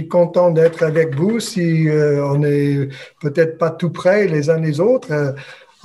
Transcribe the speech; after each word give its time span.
suis 0.00 0.08
content 0.08 0.50
d'être 0.50 0.82
avec 0.82 1.14
vous. 1.14 1.40
Si 1.40 1.88
euh, 1.88 2.22
on 2.26 2.38
n'est 2.38 2.88
peut-être 3.18 3.56
pas 3.56 3.70
tout 3.70 3.88
près 3.88 4.26
les 4.26 4.50
uns 4.50 4.60
les 4.60 4.78
autres, 4.78 5.10
euh, 5.10 5.32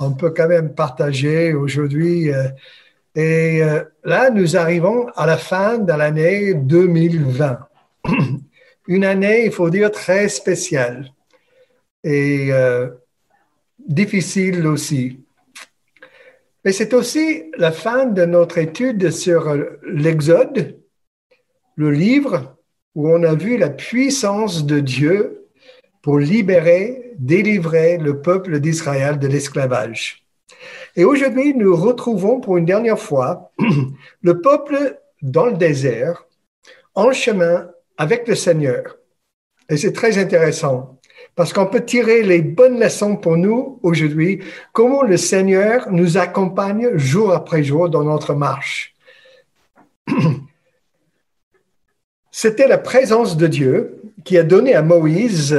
on 0.00 0.12
peut 0.12 0.34
quand 0.36 0.48
même 0.48 0.74
partager 0.74 1.54
aujourd'hui. 1.54 2.30
Euh, 2.30 2.48
et 3.14 3.60
là, 4.04 4.30
nous 4.30 4.56
arrivons 4.56 5.06
à 5.16 5.26
la 5.26 5.36
fin 5.36 5.76
de 5.76 5.92
l'année 5.92 6.54
2020. 6.54 7.58
Une 8.86 9.04
année, 9.04 9.44
il 9.46 9.52
faut 9.52 9.68
dire, 9.68 9.90
très 9.90 10.28
spéciale 10.30 11.10
et 12.02 12.50
difficile 13.78 14.66
aussi. 14.66 15.20
Mais 16.64 16.72
c'est 16.72 16.94
aussi 16.94 17.44
la 17.58 17.70
fin 17.70 18.06
de 18.06 18.24
notre 18.24 18.56
étude 18.56 19.10
sur 19.10 19.54
l'Exode, 19.82 20.80
le 21.76 21.90
livre 21.90 22.56
où 22.94 23.08
on 23.08 23.22
a 23.22 23.34
vu 23.34 23.56
la 23.56 23.70
puissance 23.70 24.66
de 24.66 24.80
Dieu 24.80 25.48
pour 26.02 26.18
libérer, 26.18 27.12
délivrer 27.18 27.98
le 27.98 28.20
peuple 28.20 28.60
d'Israël 28.60 29.18
de 29.18 29.28
l'esclavage. 29.28 30.26
Et 30.96 31.04
aujourd'hui, 31.04 31.54
nous 31.54 31.74
retrouvons 31.74 32.40
pour 32.40 32.56
une 32.56 32.66
dernière 32.66 32.98
fois 32.98 33.52
le 34.22 34.40
peuple 34.40 34.98
dans 35.22 35.46
le 35.46 35.54
désert, 35.54 36.26
en 36.94 37.12
chemin 37.12 37.68
avec 37.96 38.28
le 38.28 38.34
Seigneur. 38.34 38.98
Et 39.68 39.76
c'est 39.76 39.92
très 39.92 40.18
intéressant 40.18 40.98
parce 41.34 41.52
qu'on 41.52 41.66
peut 41.66 41.84
tirer 41.84 42.22
les 42.22 42.42
bonnes 42.42 42.78
leçons 42.78 43.16
pour 43.16 43.36
nous 43.36 43.78
aujourd'hui, 43.82 44.42
comment 44.72 45.02
le 45.02 45.16
Seigneur 45.16 45.90
nous 45.90 46.18
accompagne 46.18 46.96
jour 46.96 47.32
après 47.32 47.62
jour 47.62 47.88
dans 47.88 48.04
notre 48.04 48.34
marche. 48.34 48.94
C'était 52.34 52.66
la 52.66 52.78
présence 52.78 53.36
de 53.36 53.46
Dieu 53.46 54.00
qui 54.24 54.38
a 54.38 54.42
donné 54.42 54.74
à 54.74 54.80
Moïse 54.80 55.54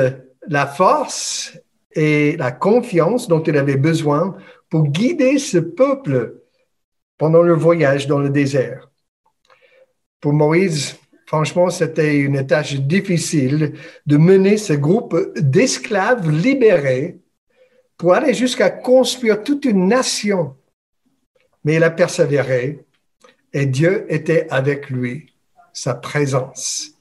la 0.47 0.65
force 0.65 1.53
et 1.93 2.35
la 2.37 2.51
confiance 2.51 3.27
dont 3.27 3.43
il 3.43 3.55
avait 3.57 3.77
besoin 3.77 4.35
pour 4.71 4.87
guider 4.87 5.37
ce 5.37 5.59
peuple 5.59 6.41
pendant 7.19 7.43
le 7.43 7.53
voyage 7.53 8.07
dans 8.07 8.17
le 8.17 8.31
désert. 8.31 8.89
Pour 10.19 10.33
Moïse, 10.33 10.97
franchement, 11.27 11.69
c'était 11.69 12.17
une 12.17 12.47
tâche 12.47 12.73
difficile 12.73 13.73
de 14.07 14.17
mener 14.17 14.57
ce 14.57 14.73
groupe 14.73 15.15
d'esclaves 15.37 16.27
libérés 16.31 17.19
pour 17.97 18.15
aller 18.15 18.33
jusqu'à 18.33 18.71
construire 18.71 19.43
toute 19.43 19.65
une 19.65 19.87
nation. 19.87 20.55
Mais 21.65 21.75
il 21.75 21.83
a 21.83 21.91
persévéré 21.91 22.83
et 23.53 23.67
Dieu 23.67 24.07
était 24.09 24.47
avec 24.49 24.89
lui 24.89 25.32
sa 25.73 25.95
présence. 25.95 26.91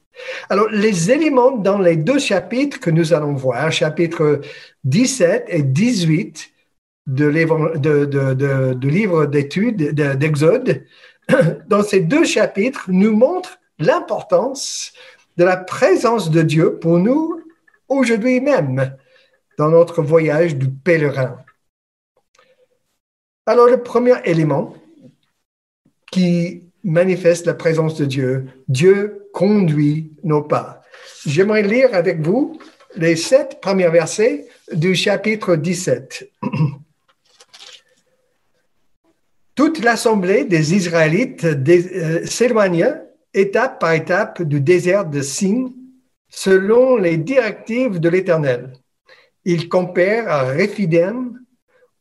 Alors, 0.49 0.69
les 0.71 1.11
éléments 1.11 1.53
dans 1.53 1.79
les 1.79 1.97
deux 1.97 2.19
chapitres 2.19 2.81
que 2.81 2.91
nous 2.91 3.13
allons 3.13 3.35
voir, 3.35 3.71
chapitres 3.71 4.41
17 4.85 5.47
et 5.49 5.63
18 5.63 6.51
de, 7.07 7.31
de, 7.31 8.89
livre 8.89 9.27
d'études 9.27 9.93
d'Exode, 9.95 10.85
dans 11.69 11.83
ces 11.83 12.01
deux 12.01 12.25
chapitres 12.25 12.85
nous 12.89 13.15
montrent 13.15 13.59
l'importance 13.79 14.93
de 15.37 15.45
la 15.45 15.57
présence 15.57 16.31
de 16.31 16.43
Dieu 16.43 16.79
pour 16.79 16.99
nous 16.99 17.41
aujourd'hui 17.89 18.41
même 18.41 18.97
dans 19.59 19.69
notre 19.69 20.03
voyage 20.03 20.57
du 20.57 20.71
pèlerin. 20.71 21.37
Alors, 23.47 23.67
le 23.67 23.83
premier 23.83 24.15
élément 24.25 24.75
qui 26.13 26.63
manifeste 26.85 27.47
la 27.47 27.55
présence 27.55 27.97
de 27.97 28.05
Dieu. 28.05 28.47
Dieu 28.69 29.29
conduit 29.33 30.13
nos 30.25 30.43
pas. 30.43 30.83
J'aimerais 31.27 31.63
lire 31.63 31.95
avec 31.95 32.21
vous 32.21 32.59
les 32.97 33.17
sept 33.17 33.61
premiers 33.61 33.89
versets 33.89 34.47
du 34.73 34.95
chapitre 34.95 35.57
17. 35.57 36.31
Toute 39.55 39.85
l'assemblée 39.85 40.45
des 40.45 40.75
Israélites 40.75 41.45
euh, 41.45 42.25
s'éloigna 42.27 43.03
étape 43.35 43.81
par 43.81 43.93
étape 43.93 44.43
du 44.43 44.61
désert 44.61 45.07
de 45.07 45.21
Sin 45.21 45.73
selon 46.29 46.97
les 46.97 47.19
directives 47.19 48.01
de 48.01 48.09
l'Éternel. 48.09 48.73
Ils 49.45 49.69
campèrent 49.69 50.29
à 50.31 50.45
Rephidim 50.45 51.35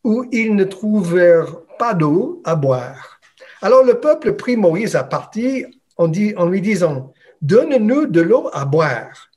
où 0.04 0.26
ils 0.32 0.56
ne 0.56 0.64
trouvèrent 0.64 1.62
pas 1.78 1.94
d'eau 1.94 2.42
à 2.46 2.56
boire. 2.56 3.21
Alors 3.62 3.84
le 3.84 4.00
peuple 4.00 4.34
prit 4.34 4.58
Moïse 4.58 4.96
à 4.96 5.04
partir 5.04 5.68
en, 5.98 6.08
lui 6.08 6.62
disant, 6.62 7.14
Donne-nous 7.42 8.08
de 8.08 8.22
l'eau 8.22 8.50
à 8.54 8.66
boire. 8.66 9.30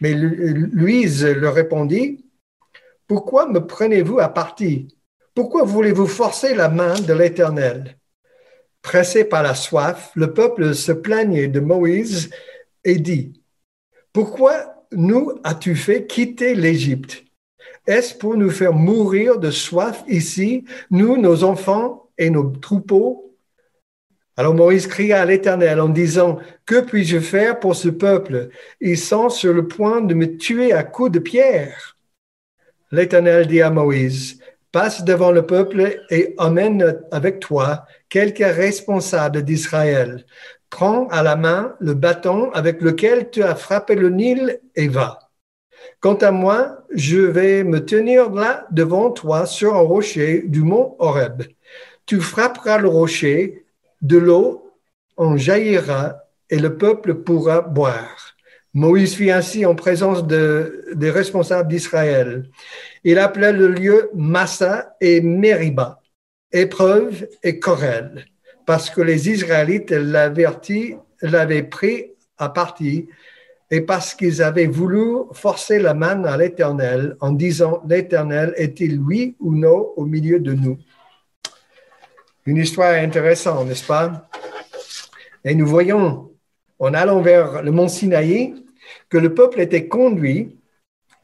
Mais 0.00 0.14
Louise 0.14 1.24
leur 1.24 1.54
répondit, 1.54 2.24
Pourquoi 3.08 3.48
me 3.48 3.66
prenez-vous 3.66 4.20
à 4.20 4.28
partie? 4.28 4.88
Pourquoi 5.34 5.64
voulez-vous 5.64 6.06
forcer 6.06 6.54
la 6.54 6.68
main 6.68 6.98
de 7.00 7.12
l'Éternel 7.12 7.98
Pressé 8.80 9.24
par 9.24 9.42
la 9.42 9.54
soif, 9.54 10.12
le 10.14 10.32
peuple 10.32 10.74
se 10.74 10.92
plaignait 10.92 11.48
de 11.48 11.60
Moïse 11.60 12.30
et 12.84 12.96
dit, 12.96 13.42
Pourquoi 14.12 14.86
nous 14.92 15.32
as-tu 15.42 15.74
fait 15.74 16.06
quitter 16.06 16.54
l'Égypte? 16.54 17.24
Est-ce 17.86 18.14
pour 18.14 18.36
nous 18.36 18.50
faire 18.50 18.72
mourir 18.72 19.38
de 19.38 19.50
soif 19.50 20.04
ici, 20.06 20.64
nous, 20.90 21.16
nos 21.16 21.42
enfants 21.42 22.10
et 22.18 22.30
nos 22.30 22.50
troupeaux 22.50 23.27
alors 24.38 24.54
Moïse 24.54 24.86
cria 24.86 25.20
à 25.20 25.24
l'Éternel 25.24 25.80
en 25.80 25.88
disant, 25.88 26.38
Que 26.64 26.80
puis-je 26.80 27.18
faire 27.18 27.58
pour 27.58 27.74
ce 27.74 27.88
peuple? 27.88 28.50
Ils 28.80 28.96
sont 28.96 29.30
sur 29.30 29.52
le 29.52 29.66
point 29.66 30.00
de 30.00 30.14
me 30.14 30.36
tuer 30.36 30.72
à 30.72 30.84
coups 30.84 31.10
de 31.10 31.18
pierre. 31.18 31.96
L'Éternel 32.92 33.48
dit 33.48 33.60
à 33.60 33.70
Moïse, 33.70 34.38
Passe 34.70 35.02
devant 35.02 35.32
le 35.32 35.44
peuple 35.44 36.04
et 36.10 36.36
emmène 36.38 37.00
avec 37.10 37.40
toi 37.40 37.84
quelques 38.08 38.38
responsables 38.38 39.42
d'Israël. 39.42 40.24
Prends 40.70 41.08
à 41.08 41.24
la 41.24 41.34
main 41.34 41.74
le 41.80 41.94
bâton 41.94 42.52
avec 42.52 42.80
lequel 42.80 43.30
tu 43.30 43.42
as 43.42 43.56
frappé 43.56 43.96
le 43.96 44.08
Nil 44.08 44.60
et 44.76 44.86
va. 44.86 45.18
Quant 45.98 46.14
à 46.14 46.30
moi, 46.30 46.84
je 46.94 47.18
vais 47.18 47.64
me 47.64 47.84
tenir 47.84 48.30
là 48.30 48.68
devant 48.70 49.10
toi 49.10 49.46
sur 49.46 49.74
un 49.74 49.80
rocher 49.80 50.44
du 50.46 50.62
mont 50.62 50.94
Horeb. 51.00 51.42
Tu 52.06 52.20
frapperas 52.20 52.78
le 52.78 52.88
rocher 52.88 53.64
de 54.00 54.18
l'eau 54.18 54.72
en 55.16 55.36
jaillira 55.36 56.22
et 56.50 56.58
le 56.58 56.76
peuple 56.76 57.14
pourra 57.14 57.60
boire. 57.60 58.34
Moïse 58.74 59.14
fit 59.14 59.30
ainsi 59.30 59.66
en 59.66 59.74
présence 59.74 60.26
des 60.26 61.10
responsables 61.10 61.68
d'Israël. 61.68 62.48
Il 63.02 63.18
appela 63.18 63.50
le 63.50 63.68
lieu 63.68 64.10
Massa 64.14 64.94
et 65.00 65.20
Meriba, 65.20 66.00
épreuve 66.52 67.26
et 67.42 67.58
querelle, 67.58 68.26
parce 68.66 68.90
que 68.90 69.00
les 69.00 69.30
Israélites 69.30 69.90
l'avaient 69.90 71.62
pris 71.62 72.06
à 72.36 72.48
partie 72.50 73.08
et 73.70 73.80
parce 73.80 74.14
qu'ils 74.14 74.42
avaient 74.42 74.66
voulu 74.66 75.24
forcer 75.32 75.78
la 75.78 75.94
main 75.94 76.24
à 76.24 76.36
l'Éternel 76.36 77.16
en 77.20 77.32
disant, 77.32 77.82
l'Éternel 77.88 78.54
est-il 78.56 78.98
oui 79.00 79.36
ou 79.40 79.54
non 79.54 79.92
au 79.96 80.04
milieu 80.04 80.40
de 80.40 80.52
nous? 80.54 80.78
Une 82.48 82.56
histoire 82.56 82.94
intéressante, 82.94 83.68
n'est-ce 83.68 83.84
pas? 83.84 84.26
Et 85.44 85.54
nous 85.54 85.66
voyons, 85.66 86.32
en 86.78 86.94
allant 86.94 87.20
vers 87.20 87.62
le 87.62 87.70
mont 87.70 87.88
Sinaï, 87.88 88.54
que 89.10 89.18
le 89.18 89.34
peuple 89.34 89.60
était 89.60 89.86
conduit, 89.86 90.58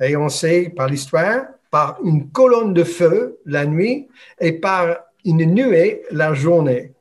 et 0.02 0.16
on 0.16 0.28
sait 0.28 0.70
par 0.76 0.86
l'histoire, 0.86 1.46
par 1.70 1.98
une 2.04 2.30
colonne 2.30 2.74
de 2.74 2.84
feu 2.84 3.38
la 3.46 3.64
nuit 3.64 4.06
et 4.38 4.52
par 4.52 4.98
une 5.24 5.46
nuée 5.46 6.02
la 6.10 6.34
journée. 6.34 6.92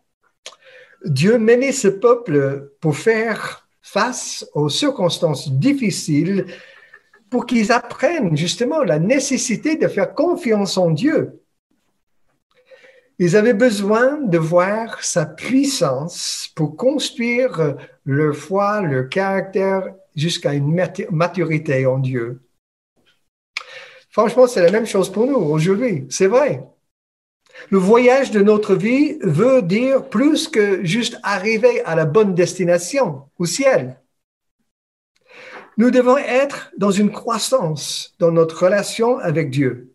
Dieu 1.04 1.38
menait 1.38 1.74
ce 1.74 1.90
peuple 1.90 2.72
pour 2.80 2.96
faire 2.96 3.68
face 3.82 4.48
aux 4.54 4.70
circonstances 4.70 5.52
difficiles, 5.52 6.46
pour 7.30 7.46
qu'ils 7.46 7.74
apprennent 7.74 8.38
justement 8.38 8.84
la 8.84 9.00
nécessité 9.00 9.76
de 9.76 9.90
faire 9.90 10.14
confiance 10.14 10.78
en 10.78 10.92
Dieu 10.92 11.43
ils 13.20 13.36
avaient 13.36 13.54
besoin 13.54 14.18
de 14.22 14.38
voir 14.38 15.04
sa 15.04 15.26
puissance 15.26 16.50
pour 16.56 16.76
construire 16.76 17.76
leur 18.06 18.36
foi, 18.36 18.82
leur 18.82 19.10
caractère 19.10 19.94
jusqu'à 20.16 20.54
une 20.54 20.76
maturité 21.12 21.86
en 21.86 22.00
Dieu. 22.00 22.42
Franchement, 24.10 24.48
c'est 24.48 24.62
la 24.62 24.72
même 24.72 24.86
chose 24.86 25.12
pour 25.12 25.26
nous 25.26 25.38
aujourd'hui, 25.38 26.06
c'est 26.10 26.28
vrai. 26.28 26.64
Le 27.70 27.78
voyage 27.78 28.32
de 28.32 28.42
notre 28.42 28.76
vie 28.76 29.18
veut 29.22 29.62
dire 29.62 30.10
plus 30.10 30.48
que 30.48 30.84
juste 30.84 31.20
arriver 31.24 31.84
à 31.86 31.96
la 31.96 32.06
bonne 32.06 32.36
destination, 32.36 33.24
au 33.38 33.46
ciel. 33.46 34.00
Nous 35.78 35.92
devons 35.92 36.18
être 36.18 36.72
dans 36.78 36.92
une 36.92 37.12
croissance 37.12 38.16
dans 38.20 38.32
notre 38.32 38.64
relation 38.66 39.18
avec 39.18 39.50
Dieu 39.50 39.93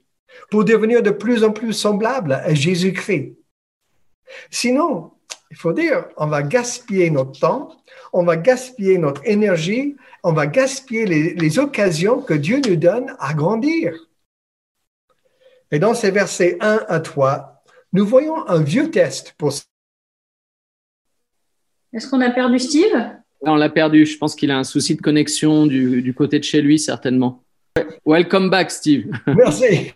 pour 0.50 0.64
devenir 0.64 1.02
de 1.02 1.10
plus 1.10 1.44
en 1.44 1.52
plus 1.52 1.72
semblable 1.72 2.32
à 2.32 2.54
Jésus-Christ. 2.54 3.36
Sinon, 4.50 5.12
il 5.50 5.56
faut 5.56 5.72
dire, 5.72 6.06
on 6.16 6.26
va 6.26 6.42
gaspiller 6.42 7.10
notre 7.10 7.38
temps, 7.38 7.76
on 8.12 8.25
va 8.25 8.36
gaspiller 8.36 8.98
notre 8.98 9.26
énergie, 9.26 9.96
on 10.22 10.32
va 10.32 10.46
gaspiller 10.46 11.06
les, 11.34 11.58
occasions 11.58 12.20
que 12.20 12.34
Dieu 12.34 12.60
nous 12.66 12.76
donne 12.76 13.16
à 13.19 13.32
grandir. 13.34 13.94
Et 15.70 15.78
dans 15.78 15.94
ces 15.94 16.10
versets 16.10 16.58
1 16.60 16.84
à 16.88 17.00
3, 17.00 17.62
nous 17.92 18.06
voyons 18.06 18.46
un 18.48 18.62
vieux 18.62 18.90
test 18.90 19.34
pour 19.38 19.52
Est-ce 21.92 22.08
qu'on 22.08 22.20
a 22.20 22.31
perdu 22.31 22.58
Steve? 22.58 23.16
On 23.40 23.54
l'a 23.54 23.70
perdu. 23.70 24.04
Je 24.04 24.19
pense 24.19 24.34
qu'il 24.34 24.50
a 24.50 24.58
un 24.58 24.64
souci 24.64 24.96
de 24.96 25.00
connexion 25.00 25.66
du, 25.66 26.02
du 26.02 26.12
côté 26.12 26.38
de 26.38 26.44
chez 26.44 26.60
lui, 26.60 26.78
certainement. 26.78 27.44
Welcome 28.04 28.50
back, 28.50 28.70
Steve. 28.70 29.10
Merci. 29.26 29.92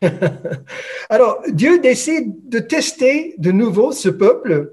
Alors, 1.11 1.43
Dieu 1.49 1.81
décide 1.81 2.49
de 2.49 2.59
tester 2.59 3.35
de 3.39 3.53
nouveau 3.53 3.93
ce 3.93 4.09
peuple 4.09 4.73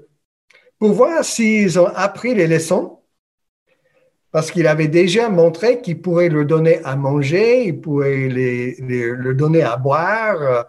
pour 0.78 0.92
voir 0.92 1.24
s'ils 1.24 1.78
ont 1.78 1.86
appris 1.86 2.34
les 2.34 2.46
leçons, 2.46 3.00
parce 4.32 4.50
qu'il 4.50 4.66
avait 4.66 4.88
déjà 4.88 5.28
montré 5.28 5.80
qu'il 5.80 6.00
pourrait 6.00 6.28
leur 6.28 6.46
donner 6.46 6.80
à 6.84 6.96
manger, 6.96 7.64
il 7.66 7.80
pourrait 7.80 8.28
les, 8.28 8.76
leur 8.78 9.34
donner 9.34 9.62
à 9.62 9.76
boire, 9.76 10.66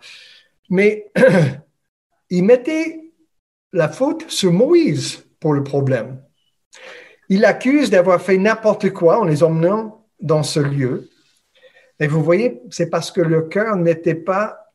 mais 0.70 1.12
il 2.30 2.44
mettait 2.44 3.12
la 3.72 3.88
faute 3.88 4.30
sur 4.30 4.52
Moïse 4.52 5.26
pour 5.40 5.54
le 5.54 5.64
problème. 5.64 6.22
Il 7.30 7.46
accuse 7.46 7.90
d'avoir 7.90 8.22
fait 8.22 8.38
n'importe 8.38 8.90
quoi 8.90 9.20
en 9.20 9.26
les 9.26 9.44
emmenant 9.44 10.08
dans 10.20 10.44
ce 10.44 10.60
lieu. 10.60 11.11
Et 12.02 12.08
vous 12.08 12.24
voyez, 12.24 12.60
c'est 12.72 12.90
parce 12.90 13.12
que 13.12 13.22
le 13.22 13.44
cœur 13.44 13.76
n'était 13.78 14.16
pas, 14.16 14.74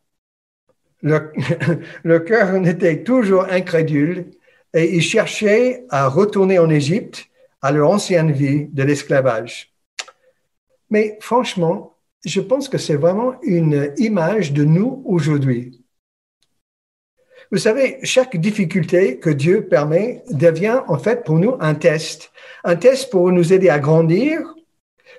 le, 1.02 2.19
cœur 2.20 2.52
n'était 2.61 3.02
toujours 3.02 3.46
incrédule 3.50 4.31
et 4.73 4.94
il 4.94 5.02
cherchait 5.02 5.84
à 5.90 6.06
retourner 6.06 6.61
en 6.61 6.70
Égypte 6.70 7.26
à 7.62 7.73
leur 7.73 7.90
ancienne 7.90 8.31
vie 8.31 8.67
de 8.67 8.84
l'esclavage. 8.84 9.75
Mais 10.88 11.19
franchement, 11.20 11.96
je 12.25 12.40
pense 12.40 12.69
que 12.69 12.78
c'est 12.78 12.94
vraiment 12.94 13.34
une 13.43 13.93
image 13.96 14.52
de 14.52 14.64
nous 14.64 15.02
aujourd'hui. 15.05 15.84
Vous 17.50 17.58
savez, 17.58 17.99
chaque 18.05 18.37
difficulté 18.37 19.19
que 19.19 19.31
Dieu 19.31 19.67
permet 19.67 20.22
devient 20.31 20.81
en 20.87 20.99
fait 20.99 21.25
pour 21.25 21.40
nous 21.40 21.56
un 21.58 21.75
test. 21.75 22.31
Un 22.62 22.76
test 22.76 23.11
pour 23.11 23.32
nous 23.32 23.52
aider 23.52 23.69
à 23.69 23.81
grandir, 23.81 24.56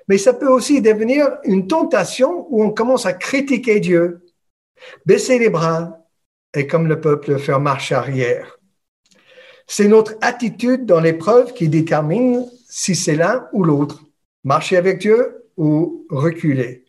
mais 0.08 0.18
ça 0.18 0.32
peut 0.32 0.48
aussi 0.48 0.80
devenir 0.80 1.36
une 1.44 1.66
tentation 1.66 2.46
où 2.50 2.64
on 2.64 2.70
commence 2.70 3.06
à 3.06 3.12
critiquer 3.12 3.78
Dieu, 3.78 4.26
baisser 5.04 5.38
les 5.38 5.50
bras 5.50 5.98
et 6.54 6.66
comme 6.66 6.88
le 6.88 7.00
peuple 7.00 7.38
faire 7.38 7.60
marche 7.60 7.92
arrière. 7.92 8.58
C'est 9.66 9.88
notre 9.88 10.16
attitude 10.22 10.86
dans 10.86 11.00
l'épreuve 11.00 11.52
qui 11.52 11.68
détermine 11.68 12.46
si 12.68 12.94
c'est 12.94 13.16
l'un 13.16 13.46
ou 13.52 13.64
l'autre, 13.64 14.02
marcher 14.44 14.78
avec 14.78 14.98
Dieu 14.98 15.44
ou 15.58 16.06
reculer. 16.08 16.86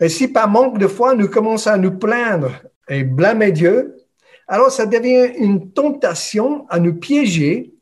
Et 0.00 0.10
si 0.10 0.28
par 0.28 0.48
manque 0.48 0.78
de 0.78 0.86
foi, 0.86 1.14
nous 1.14 1.28
commençons 1.28 1.70
à 1.70 1.78
nous 1.78 1.96
plaindre 1.98 2.52
et 2.88 3.02
blâmer 3.02 3.50
Dieu, 3.50 3.96
alors 4.46 4.70
ça 4.70 4.84
devient 4.84 5.32
une 5.38 5.72
tentation 5.72 6.66
à 6.68 6.78
nous 6.78 6.94
piéger 6.94 7.74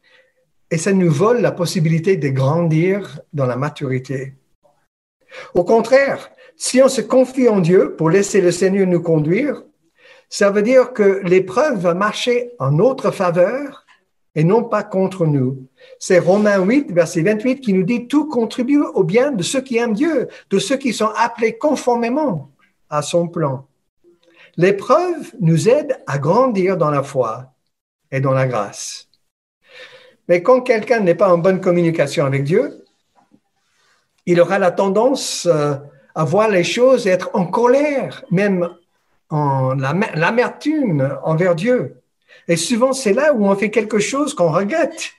et 0.70 0.78
ça 0.78 0.92
nous 0.92 1.10
vole 1.10 1.40
la 1.40 1.52
possibilité 1.52 2.16
de 2.16 2.28
grandir 2.28 3.20
dans 3.32 3.46
la 3.46 3.56
maturité. 3.56 4.34
Au 5.54 5.64
contraire, 5.64 6.30
si 6.56 6.82
on 6.82 6.88
se 6.88 7.00
confie 7.00 7.48
en 7.48 7.60
Dieu 7.60 7.94
pour 7.96 8.10
laisser 8.10 8.40
le 8.40 8.52
Seigneur 8.52 8.86
nous 8.86 9.02
conduire, 9.02 9.62
ça 10.28 10.50
veut 10.50 10.62
dire 10.62 10.92
que 10.92 11.20
l'épreuve 11.24 11.78
va 11.78 11.94
marcher 11.94 12.52
en 12.58 12.72
notre 12.72 13.10
faveur 13.10 13.84
et 14.34 14.44
non 14.44 14.64
pas 14.64 14.82
contre 14.82 15.26
nous. 15.26 15.68
C'est 15.98 16.18
Romains 16.18 16.62
8, 16.62 16.92
verset 16.92 17.22
28 17.22 17.60
qui 17.60 17.72
nous 17.72 17.84
dit 17.84 18.08
tout 18.08 18.28
contribue 18.28 18.80
au 18.80 19.04
bien 19.04 19.30
de 19.30 19.42
ceux 19.42 19.60
qui 19.60 19.76
aiment 19.76 19.94
Dieu, 19.94 20.28
de 20.50 20.58
ceux 20.58 20.76
qui 20.76 20.92
sont 20.92 21.10
appelés 21.16 21.56
conformément 21.56 22.50
à 22.90 23.02
son 23.02 23.28
plan. 23.28 23.66
L'épreuve 24.56 25.32
nous 25.40 25.68
aide 25.68 25.98
à 26.06 26.18
grandir 26.18 26.76
dans 26.76 26.90
la 26.90 27.02
foi 27.02 27.52
et 28.10 28.20
dans 28.20 28.32
la 28.32 28.46
grâce. 28.46 29.08
Mais 30.28 30.42
quand 30.42 30.60
quelqu'un 30.60 31.00
n'est 31.00 31.14
pas 31.14 31.32
en 31.32 31.38
bonne 31.38 31.60
communication 31.60 32.24
avec 32.24 32.44
Dieu, 32.44 32.83
il 34.26 34.40
aura 34.40 34.58
la 34.58 34.70
tendance 34.70 35.46
euh, 35.50 35.74
à 36.14 36.24
voir 36.24 36.48
les 36.48 36.64
choses 36.64 37.06
et 37.06 37.10
être 37.10 37.30
en 37.34 37.46
colère, 37.46 38.24
même 38.30 38.68
en 39.30 39.74
l'amertume 39.74 41.18
envers 41.24 41.54
Dieu. 41.54 42.00
Et 42.48 42.56
souvent, 42.56 42.92
c'est 42.92 43.12
là 43.12 43.32
où 43.32 43.46
on 43.46 43.56
fait 43.56 43.70
quelque 43.70 43.98
chose 43.98 44.34
qu'on 44.34 44.52
regrette. 44.52 45.12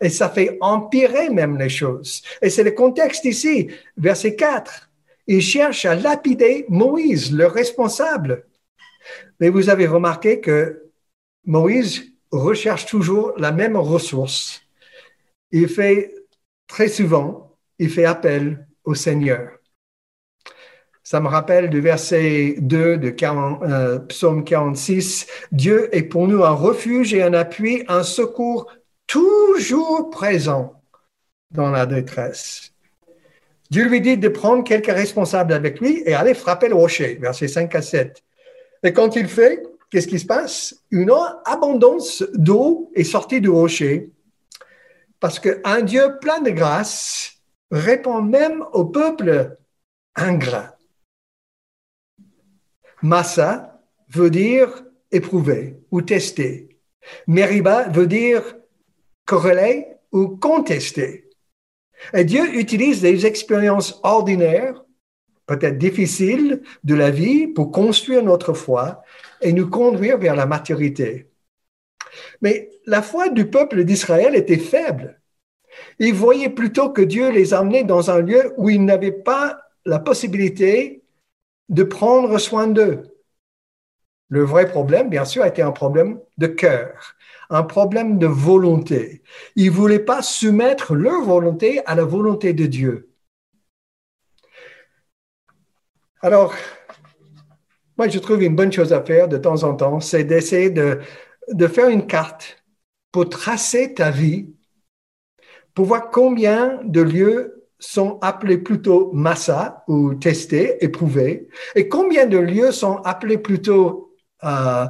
Et 0.00 0.10
ça 0.10 0.28
fait 0.28 0.56
empirer 0.60 1.28
même 1.28 1.58
les 1.58 1.68
choses. 1.68 2.22
Et 2.40 2.50
c'est 2.50 2.62
le 2.62 2.70
contexte 2.70 3.24
ici, 3.24 3.68
verset 3.96 4.36
4. 4.36 4.90
Il 5.26 5.42
cherche 5.42 5.84
à 5.84 5.94
lapider 5.94 6.64
Moïse, 6.68 7.32
le 7.32 7.46
responsable. 7.46 8.46
Mais 9.40 9.48
vous 9.48 9.68
avez 9.68 9.86
remarqué 9.86 10.40
que 10.40 10.90
Moïse 11.44 12.04
recherche 12.30 12.86
toujours 12.86 13.32
la 13.36 13.52
même 13.52 13.76
ressource. 13.76 14.62
Il 15.50 15.68
fait 15.68 16.14
très 16.66 16.88
souvent 16.88 17.47
il 17.78 17.90
fait 17.90 18.04
appel 18.04 18.66
au 18.84 18.94
Seigneur. 18.94 19.50
Ça 21.02 21.20
me 21.20 21.28
rappelle 21.28 21.70
du 21.70 21.80
verset 21.80 22.56
2 22.58 22.98
de 22.98 23.14
euh, 23.22 23.98
Psaume 24.00 24.44
46. 24.44 25.26
Dieu 25.52 25.88
est 25.96 26.02
pour 26.02 26.28
nous 26.28 26.44
un 26.44 26.50
refuge 26.50 27.14
et 27.14 27.22
un 27.22 27.32
appui, 27.32 27.82
un 27.88 28.02
secours 28.02 28.70
toujours 29.06 30.10
présent 30.10 30.82
dans 31.50 31.70
la 31.70 31.86
détresse. 31.86 32.74
Dieu 33.70 33.88
lui 33.88 34.02
dit 34.02 34.18
de 34.18 34.28
prendre 34.28 34.64
quelques 34.64 34.92
responsables 34.92 35.54
avec 35.54 35.80
lui 35.80 36.02
et 36.04 36.14
aller 36.14 36.34
frapper 36.34 36.68
le 36.68 36.74
rocher, 36.74 37.18
verset 37.20 37.48
5 37.48 37.74
à 37.74 37.80
7. 37.80 38.22
Et 38.82 38.92
quand 38.92 39.16
il 39.16 39.28
fait, 39.28 39.62
qu'est-ce 39.90 40.08
qui 40.08 40.18
se 40.18 40.26
passe? 40.26 40.82
Une 40.90 41.10
abondance 41.46 42.22
d'eau 42.34 42.90
est 42.94 43.04
sortie 43.04 43.40
du 43.40 43.48
rocher 43.48 44.10
parce 45.20 45.38
qu'un 45.38 45.80
Dieu 45.80 46.18
plein 46.20 46.40
de 46.40 46.50
grâce 46.50 47.37
répond 47.70 48.22
même 48.22 48.64
au 48.72 48.86
peuple 48.86 49.58
ingrat. 50.14 50.76
Massa 53.02 53.80
veut 54.08 54.30
dire 54.30 54.84
éprouver 55.10 55.80
ou 55.90 56.02
tester. 56.02 56.78
Meriba 57.26 57.88
veut 57.88 58.06
dire 58.06 58.42
corréler 59.24 59.86
ou 60.12 60.28
contester. 60.28 61.28
Et 62.14 62.24
Dieu 62.24 62.58
utilise 62.58 63.00
des 63.00 63.26
expériences 63.26 64.00
ordinaires, 64.02 64.84
peut-être 65.46 65.78
difficiles, 65.78 66.62
de 66.84 66.94
la 66.94 67.10
vie 67.10 67.46
pour 67.46 67.70
construire 67.70 68.22
notre 68.22 68.52
foi 68.52 69.02
et 69.40 69.52
nous 69.52 69.68
conduire 69.68 70.18
vers 70.18 70.36
la 70.36 70.46
maturité. 70.46 71.28
Mais 72.40 72.70
la 72.86 73.02
foi 73.02 73.28
du 73.28 73.50
peuple 73.50 73.84
d'Israël 73.84 74.34
était 74.34 74.58
faible. 74.58 75.17
Ils 75.98 76.14
voyaient 76.14 76.50
plutôt 76.50 76.90
que 76.90 77.02
Dieu 77.02 77.30
les 77.30 77.54
emmenait 77.54 77.84
dans 77.84 78.10
un 78.10 78.20
lieu 78.20 78.52
où 78.56 78.70
ils 78.70 78.84
n'avaient 78.84 79.12
pas 79.12 79.60
la 79.84 79.98
possibilité 79.98 81.02
de 81.68 81.82
prendre 81.82 82.38
soin 82.38 82.66
d'eux. 82.66 83.02
Le 84.30 84.42
vrai 84.44 84.68
problème, 84.68 85.08
bien 85.08 85.24
sûr, 85.24 85.44
était 85.44 85.62
un 85.62 85.72
problème 85.72 86.20
de 86.36 86.46
cœur, 86.46 87.16
un 87.48 87.62
problème 87.62 88.18
de 88.18 88.26
volonté. 88.26 89.22
Ils 89.56 89.66
ne 89.66 89.76
voulaient 89.76 89.98
pas 89.98 90.22
soumettre 90.22 90.94
leur 90.94 91.22
volonté 91.22 91.80
à 91.86 91.94
la 91.94 92.04
volonté 92.04 92.52
de 92.52 92.66
Dieu. 92.66 93.10
Alors, 96.20 96.54
moi, 97.96 98.08
je 98.08 98.18
trouve 98.18 98.42
une 98.42 98.54
bonne 98.54 98.72
chose 98.72 98.92
à 98.92 99.02
faire 99.02 99.28
de 99.28 99.38
temps 99.38 99.62
en 99.64 99.74
temps, 99.74 100.00
c'est 100.00 100.24
d'essayer 100.24 100.70
de, 100.70 101.00
de 101.48 101.66
faire 101.66 101.88
une 101.88 102.06
carte 102.06 102.62
pour 103.10 103.28
tracer 103.28 103.94
ta 103.94 104.10
vie 104.10 104.54
pour 105.78 105.86
voir 105.86 106.10
combien 106.10 106.80
de 106.82 107.00
lieux 107.00 107.68
sont 107.78 108.18
appelés 108.20 108.58
plutôt 108.58 109.12
massa 109.12 109.84
ou 109.86 110.14
testés, 110.14 110.84
éprouvés, 110.84 111.46
et 111.76 111.86
combien 111.86 112.26
de 112.26 112.36
lieux 112.36 112.72
sont 112.72 112.96
appelés 113.04 113.38
plutôt 113.38 114.12
euh, 114.42 114.86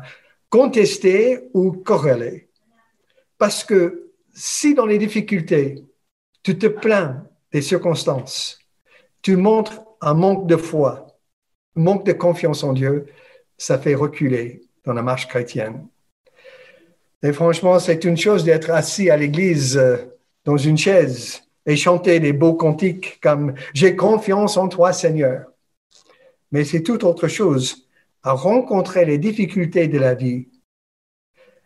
contestés 0.48 1.50
ou 1.52 1.72
corrélés. 1.72 2.48
Parce 3.36 3.64
que 3.64 4.12
si 4.32 4.72
dans 4.72 4.86
les 4.86 4.96
difficultés, 4.96 5.84
tu 6.42 6.56
te 6.56 6.68
plains 6.68 7.22
des 7.52 7.60
circonstances, 7.60 8.58
tu 9.20 9.36
montres 9.36 9.82
un 10.00 10.14
manque 10.14 10.46
de 10.46 10.56
foi, 10.56 11.18
un 11.76 11.82
manque 11.82 12.06
de 12.06 12.14
confiance 12.14 12.64
en 12.64 12.72
Dieu, 12.72 13.08
ça 13.58 13.78
fait 13.78 13.94
reculer 13.94 14.62
dans 14.86 14.94
la 14.94 15.02
marche 15.02 15.28
chrétienne. 15.28 15.86
Et 17.22 17.34
franchement, 17.34 17.78
c'est 17.78 18.04
une 18.04 18.16
chose 18.16 18.42
d'être 18.42 18.70
assis 18.70 19.10
à 19.10 19.18
l'église 19.18 19.76
euh, 19.76 20.17
dans 20.48 20.56
une 20.56 20.78
chaise 20.78 21.42
et 21.66 21.76
chanter 21.76 22.20
des 22.20 22.32
beaux 22.32 22.54
cantiques 22.54 23.20
comme 23.20 23.52
J'ai 23.74 23.94
confiance 23.94 24.56
en 24.56 24.68
toi, 24.68 24.94
Seigneur. 24.94 25.44
Mais 26.52 26.64
c'est 26.64 26.82
tout 26.82 27.04
autre 27.04 27.28
chose 27.28 27.86
à 28.22 28.32
rencontrer 28.32 29.04
les 29.04 29.18
difficultés 29.18 29.88
de 29.88 29.98
la 29.98 30.14
vie 30.14 30.48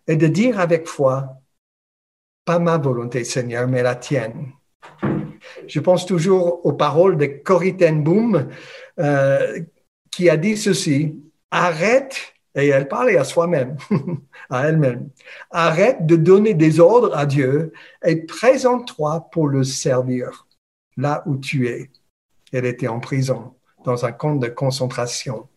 et 0.09 0.17
de 0.17 0.27
dire 0.27 0.59
avec 0.59 0.89
foi, 0.89 1.41
pas 2.45 2.59
ma 2.59 2.77
volonté, 2.77 3.23
Seigneur, 3.23 3.69
mais 3.69 3.85
la 3.85 3.95
tienne. 3.95 4.51
Je 5.69 5.79
pense 5.79 6.05
toujours 6.05 6.67
aux 6.67 6.73
paroles 6.73 7.17
de 7.17 7.27
Corrie 7.27 7.77
ten 7.77 8.03
Boom 8.03 8.49
euh, 8.99 9.61
qui 10.11 10.29
a 10.29 10.37
dit 10.37 10.57
ceci, 10.57 11.15
arrête, 11.53 12.35
et 12.55 12.69
elle 12.69 12.89
parlait 12.89 13.17
à 13.17 13.25
soi-même, 13.25 13.77
à 14.51 14.69
elle-même, 14.69 15.09
arrête 15.51 16.07
de 16.07 16.17
donner 16.17 16.55
des 16.55 16.81
ordres 16.81 17.17
à 17.17 17.27
Dieu 17.27 17.73
et 18.05 18.17
présente-toi 18.17 19.29
pour 19.33 19.49
le 19.49 19.65
servir 19.65 20.47
là 20.97 21.23
où 21.27 21.37
tu 21.37 21.69
es. 21.69 21.91
Elle 22.53 22.67
était 22.67 22.89
en 22.89 23.01
prison, 23.01 23.55
dans 23.85 24.05
un 24.05 24.13
camp 24.13 24.37
de 24.37 24.49
concentration. 24.49 25.49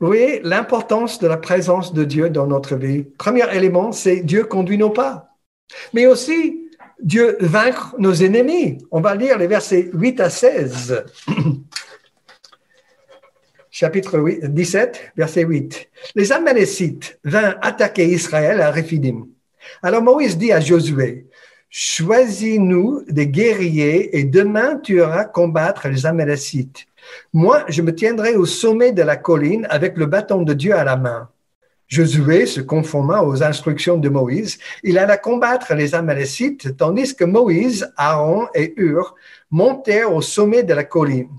Vous 0.00 0.06
voyez 0.06 0.40
l'importance 0.42 1.18
de 1.18 1.28
la 1.28 1.36
présence 1.36 1.92
de 1.92 2.04
Dieu 2.04 2.30
dans 2.30 2.46
notre 2.46 2.76
vie. 2.76 3.02
Premier 3.02 3.54
élément, 3.54 3.92
c'est 3.92 4.20
Dieu 4.20 4.44
conduit 4.44 4.78
nos 4.78 4.90
pas. 4.90 5.36
Mais 5.92 6.06
aussi, 6.06 6.70
Dieu 7.02 7.36
vaincre 7.40 7.94
nos 7.98 8.14
ennemis. 8.14 8.78
On 8.90 9.02
va 9.02 9.14
lire 9.14 9.36
les 9.36 9.46
versets 9.46 9.90
8 9.92 10.20
à 10.20 10.30
16. 10.30 11.04
Chapitre 13.80 14.22
17, 14.42 15.12
verset 15.16 15.42
8. 15.42 15.88
Les 16.14 16.32
Amalécites 16.32 17.18
vinrent 17.24 17.56
attaquer 17.62 18.04
Israël 18.04 18.60
à 18.60 18.70
Réphidim. 18.70 19.26
Alors 19.82 20.02
Moïse 20.02 20.36
dit 20.36 20.52
à 20.52 20.60
Josué, 20.60 21.28
Choisis-nous 21.70 23.04
des 23.08 23.26
guerriers 23.26 24.18
et 24.18 24.24
demain 24.24 24.76
tu 24.76 24.96
iras 24.96 25.24
combattre 25.24 25.88
les 25.88 26.04
Amalécites. 26.04 26.88
Moi, 27.32 27.64
je 27.68 27.80
me 27.80 27.94
tiendrai 27.94 28.36
au 28.36 28.44
sommet 28.44 28.92
de 28.92 29.00
la 29.00 29.16
colline 29.16 29.66
avec 29.70 29.96
le 29.96 30.04
bâton 30.04 30.42
de 30.42 30.52
Dieu 30.52 30.74
à 30.74 30.84
la 30.84 30.96
main. 30.96 31.30
Josué 31.88 32.44
se 32.44 32.60
conforma 32.60 33.22
aux 33.22 33.42
instructions 33.42 33.96
de 33.96 34.10
Moïse. 34.10 34.58
Il 34.82 34.98
alla 34.98 35.16
combattre 35.16 35.72
les 35.72 35.94
Amalécites, 35.94 36.76
tandis 36.76 37.16
que 37.16 37.24
Moïse, 37.24 37.90
Aaron 37.96 38.46
et 38.54 38.74
Hur 38.76 39.14
montèrent 39.50 40.14
au 40.14 40.20
sommet 40.20 40.64
de 40.64 40.74
la 40.74 40.84
colline. 40.84 41.30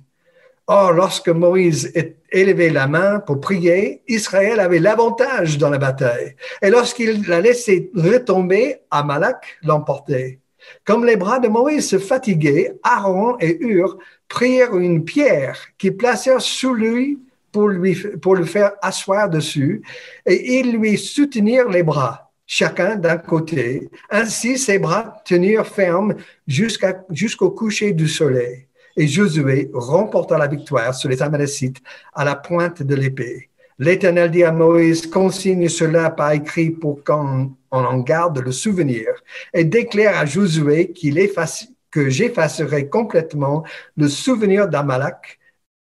Or, 0.74 0.94
lorsque 0.94 1.28
Moïse 1.28 1.92
élevait 2.32 2.70
la 2.70 2.88
main 2.88 3.20
pour 3.20 3.42
prier, 3.42 4.04
Israël 4.08 4.58
avait 4.62 4.80
l'avantage 4.80 5.58
dans 5.58 5.70
la 5.70 5.78
bataille. 5.78 6.38
Et 6.62 6.70
lorsqu'il 6.70 7.28
la 7.28 7.42
laissait 7.42 7.90
retomber, 7.94 8.78
Amalek 8.90 9.36
l'emportait. 9.63 10.40
Comme 10.86 11.06
les 11.06 11.18
bras 11.18 11.40
de 11.40 11.50
Moïse 11.50 11.90
se 11.90 12.00
fatiguaient, 12.00 12.80
Aaron 12.84 13.36
et 13.42 13.58
Hur 13.60 13.98
prirent 14.30 14.78
une 14.78 15.04
pierre 15.04 15.60
qu'ils 15.78 15.98
placèrent 15.98 16.40
sous 16.40 16.74
lui 16.74 17.20
pour, 17.51 17.68
lui 17.68 17.94
pour 18.22 18.38
le 18.38 18.46
faire 18.46 18.72
asseoir 18.82 19.30
dessus, 19.30 19.82
et 20.25 20.60
ils 20.60 20.72
lui 20.72 20.98
soutenirent 20.98 21.68
les 21.68 21.84
bras, 21.84 22.32
chacun 22.48 22.96
d'un 22.96 23.18
côté. 23.18 23.90
Ainsi, 24.10 24.58
ses 24.58 24.80
bras 24.80 25.18
tenirent 25.25 25.68
ferme 25.68 26.16
jusqu'au 26.48 27.51
coucher 27.51 27.92
du 27.92 28.08
soleil. 28.08 28.68
Et 28.98 29.08
Josué 29.08 29.70
remporta 29.74 30.38
la 30.38 30.48
victoire 30.48 30.94
sur 30.94 31.10
les 31.10 31.22
Amalécites 31.22 31.82
à 32.14 32.26
la 32.26 32.36
pointe 32.36 32.84
de 32.84 32.96
l'épée. 32.96 33.50
L'Éternel 33.80 34.30
dit 34.30 34.44
à 34.44 34.52
Moïse, 34.52 35.08
consigne 35.08 35.68
cela 35.68 36.12
par 36.12 36.34
écrit 36.34 36.70
pour 36.70 37.04
qu'on 37.04 37.56
en 37.72 37.98
garde 38.00 38.38
le 38.40 38.52
souvenir 38.52 39.08
et 39.54 39.64
déclare 39.64 40.20
à 40.20 40.26
Josué 40.26 40.94
efface, 41.04 41.68
que 41.90 42.10
j'effacerai 42.10 42.90
complètement 42.90 43.64
le 43.98 44.08
souvenir 44.08 44.68
d'Amalek 44.68 45.40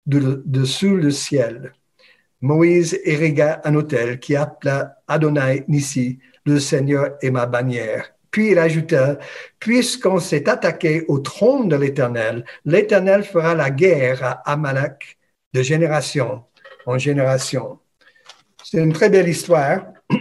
de, 0.07 0.43
de, 0.47 0.65
sous 0.65 0.97
le 0.97 1.11
ciel. 1.11 1.73
Moïse 2.41 3.01
érigea 3.05 3.61
un 3.65 3.75
autel 3.75 4.21
qui 4.21 4.37
appela 4.37 4.99
Adonai 5.09 5.65
Nissi, 5.67 6.21
le 6.47 6.61
Seigneur 6.61 7.17
est 7.21 7.31
ma 7.31 7.47
bannière. 7.47 8.13
Puis 8.31 8.51
il 8.51 8.59
ajouta, 8.59 9.19
puisqu'on 9.59 10.21
s'est 10.21 10.49
attaqué 10.49 11.05
au 11.09 11.19
trône 11.19 11.69
de 11.69 11.77
l'Éternel, 11.77 12.45
l'Éternel 12.65 13.25
fera 13.25 13.55
la 13.55 13.71
guerre 13.71 14.23
à 14.23 14.53
Amalek 14.53 15.19
de 15.55 15.63
génération 15.63 16.45
en 16.87 16.99
génération. 16.99 17.79
C'est 18.65 18.83
une 18.83 18.93
très 18.93 19.11
belle 19.11 19.29
histoire 19.29 19.87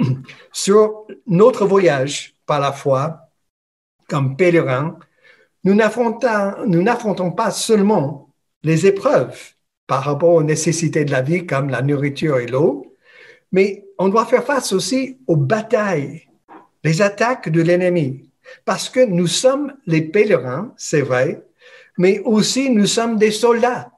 sur 0.51 1.05
notre 1.25 1.65
voyage 1.65 2.35
par 2.45 2.59
la 2.59 2.71
foi 2.71 3.29
comme 4.07 4.37
pèlerin. 4.37 4.97
Nous 5.63 5.73
n'affrontons 5.73 7.31
pas 7.31 7.51
seulement 7.51 8.29
les 8.63 8.85
épreuves 8.85 9.37
par 9.85 10.03
rapport 10.03 10.33
aux 10.33 10.43
nécessités 10.43 11.05
de 11.05 11.11
la 11.11 11.21
vie 11.21 11.45
comme 11.45 11.69
la 11.69 11.81
nourriture 11.81 12.39
et 12.39 12.47
l'eau, 12.47 12.93
mais 13.51 13.85
on 13.97 14.09
doit 14.09 14.25
faire 14.25 14.43
face 14.43 14.73
aussi 14.73 15.19
aux 15.27 15.37
batailles, 15.37 16.26
les 16.83 17.01
attaques 17.01 17.49
de 17.49 17.61
l'ennemi, 17.61 18.29
parce 18.65 18.89
que 18.89 18.99
nous 18.99 19.27
sommes 19.27 19.73
les 19.85 20.01
pèlerins, 20.01 20.73
c'est 20.77 21.01
vrai, 21.01 21.43
mais 21.97 22.19
aussi 22.19 22.69
nous 22.69 22.85
sommes 22.85 23.17
des 23.17 23.31
soldats, 23.31 23.91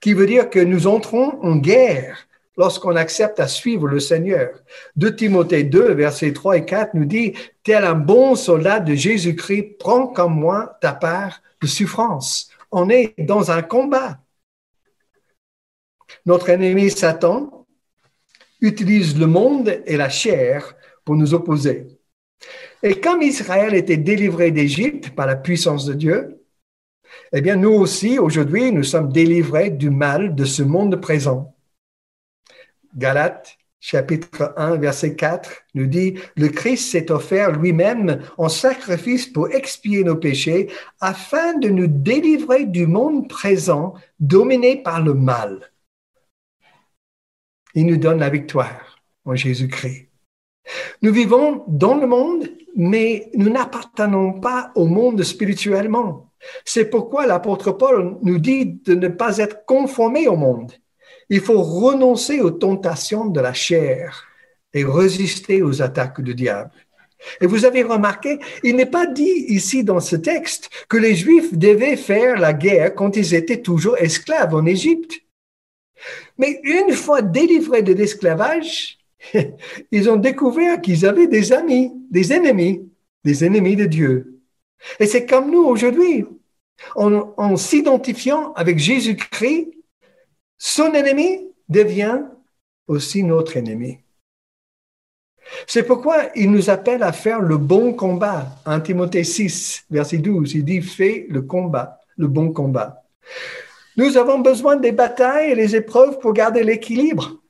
qui 0.00 0.14
veut 0.14 0.26
dire 0.26 0.50
que 0.50 0.60
nous 0.60 0.86
entrons 0.86 1.42
en 1.42 1.56
guerre 1.56 2.26
lorsqu'on 2.56 2.96
accepte 2.96 3.38
à 3.40 3.48
suivre 3.48 3.86
le 3.86 4.00
Seigneur. 4.00 4.62
De 4.96 5.08
Timothée 5.08 5.64
2, 5.64 5.92
versets 5.92 6.32
3 6.32 6.58
et 6.58 6.64
4 6.64 6.94
nous 6.94 7.04
dit, 7.04 7.34
tel 7.62 7.84
un 7.84 7.94
bon 7.94 8.34
soldat 8.34 8.80
de 8.80 8.94
Jésus-Christ, 8.94 9.76
prends 9.78 10.06
comme 10.06 10.34
moi 10.34 10.78
ta 10.80 10.92
part 10.92 11.42
de 11.60 11.66
souffrance. 11.66 12.50
On 12.70 12.88
est 12.88 13.14
dans 13.18 13.50
un 13.50 13.62
combat. 13.62 14.18
Notre 16.24 16.50
ennemi 16.50 16.90
Satan 16.90 17.66
utilise 18.60 19.18
le 19.18 19.26
monde 19.26 19.82
et 19.86 19.96
la 19.96 20.08
chair 20.08 20.74
pour 21.06 21.16
nous 21.16 21.32
opposer. 21.32 21.86
Et 22.82 23.00
comme 23.00 23.22
Israël 23.22 23.74
était 23.74 23.96
délivré 23.96 24.50
d'Égypte 24.50 25.10
par 25.10 25.26
la 25.26 25.36
puissance 25.36 25.86
de 25.86 25.94
Dieu, 25.94 26.42
eh 27.32 27.40
bien 27.40 27.56
nous 27.56 27.72
aussi, 27.72 28.18
aujourd'hui, 28.18 28.72
nous 28.72 28.82
sommes 28.82 29.10
délivrés 29.10 29.70
du 29.70 29.88
mal 29.88 30.34
de 30.34 30.44
ce 30.44 30.62
monde 30.62 31.00
présent. 31.00 31.56
Galates 32.94 33.56
chapitre 33.80 34.52
1, 34.56 34.76
verset 34.76 35.14
4 35.14 35.50
nous 35.74 35.86
dit, 35.86 36.18
le 36.36 36.48
Christ 36.48 36.90
s'est 36.90 37.12
offert 37.12 37.52
lui-même 37.52 38.20
en 38.36 38.48
sacrifice 38.48 39.26
pour 39.26 39.48
expier 39.50 40.02
nos 40.02 40.16
péchés 40.16 40.68
afin 41.00 41.56
de 41.58 41.68
nous 41.68 41.86
délivrer 41.86 42.64
du 42.64 42.86
monde 42.86 43.28
présent 43.28 43.94
dominé 44.18 44.82
par 44.82 45.02
le 45.02 45.14
mal. 45.14 45.72
Il 47.74 47.86
nous 47.86 47.96
donne 47.96 48.18
la 48.18 48.30
victoire 48.30 48.98
en 49.24 49.36
Jésus-Christ. 49.36 50.05
Nous 51.02 51.12
vivons 51.12 51.64
dans 51.68 51.94
le 51.94 52.06
monde, 52.06 52.48
mais 52.74 53.30
nous 53.34 53.50
n'appartenons 53.50 54.40
pas 54.40 54.72
au 54.74 54.86
monde 54.86 55.22
spirituellement. 55.22 56.30
C'est 56.64 56.86
pourquoi 56.86 57.26
l'apôtre 57.26 57.72
Paul 57.72 58.16
nous 58.22 58.38
dit 58.38 58.80
de 58.84 58.94
ne 58.94 59.08
pas 59.08 59.38
être 59.38 59.64
conformé 59.64 60.28
au 60.28 60.36
monde, 60.36 60.72
il 61.28 61.40
faut 61.40 61.62
renoncer 61.62 62.40
aux 62.40 62.52
tentations 62.52 63.26
de 63.26 63.40
la 63.40 63.52
chair 63.52 64.24
et 64.72 64.84
résister 64.84 65.62
aux 65.62 65.82
attaques 65.82 66.20
du 66.20 66.34
diable. 66.34 66.70
Et 67.40 67.46
vous 67.46 67.64
avez 67.64 67.82
remarqué, 67.82 68.38
il 68.62 68.76
n'est 68.76 68.86
pas 68.86 69.06
dit 69.06 69.46
ici 69.48 69.82
dans 69.82 70.00
ce 70.00 70.16
texte 70.16 70.70
que 70.88 70.96
les 70.96 71.14
Juifs 71.14 71.54
devaient 71.54 71.96
faire 71.96 72.38
la 72.38 72.52
guerre 72.52 72.94
quand 72.94 73.16
ils 73.16 73.34
étaient 73.34 73.62
toujours 73.62 73.96
esclaves 73.96 74.54
en 74.54 74.66
Égypte. 74.66 75.14
Mais 76.38 76.60
une 76.62 76.92
fois 76.92 77.22
délivrés 77.22 77.82
de 77.82 77.94
l'esclavage, 77.94 78.95
ils 79.90 80.10
ont 80.10 80.16
découvert 80.16 80.80
qu'ils 80.80 81.06
avaient 81.06 81.26
des 81.26 81.52
amis, 81.52 81.92
des 82.10 82.32
ennemis, 82.32 82.88
des 83.24 83.44
ennemis 83.44 83.76
de 83.76 83.86
Dieu. 83.86 84.40
Et 85.00 85.06
c'est 85.06 85.26
comme 85.26 85.50
nous 85.50 85.64
aujourd'hui. 85.64 86.24
En, 86.94 87.32
en 87.38 87.56
s'identifiant 87.56 88.52
avec 88.52 88.78
Jésus-Christ, 88.78 89.70
son 90.58 90.92
ennemi 90.92 91.48
devient 91.68 92.22
aussi 92.86 93.22
notre 93.22 93.56
ennemi. 93.56 93.98
C'est 95.66 95.84
pourquoi 95.84 96.30
il 96.34 96.50
nous 96.50 96.70
appelle 96.70 97.02
à 97.02 97.12
faire 97.12 97.40
le 97.40 97.56
bon 97.56 97.94
combat. 97.94 98.46
En 98.64 98.80
Timothée 98.80 99.24
6, 99.24 99.86
verset 99.90 100.18
12, 100.18 100.54
il 100.54 100.64
dit 100.64 100.82
fais 100.82 101.26
le 101.30 101.42
combat, 101.42 102.00
le 102.16 102.26
bon 102.26 102.52
combat. 102.52 103.04
Nous 103.96 104.16
avons 104.16 104.40
besoin 104.40 104.76
des 104.76 104.92
batailles 104.92 105.52
et 105.52 105.56
des 105.56 105.76
épreuves 105.76 106.18
pour 106.18 106.32
garder 106.32 106.62
l'équilibre. 106.62 107.40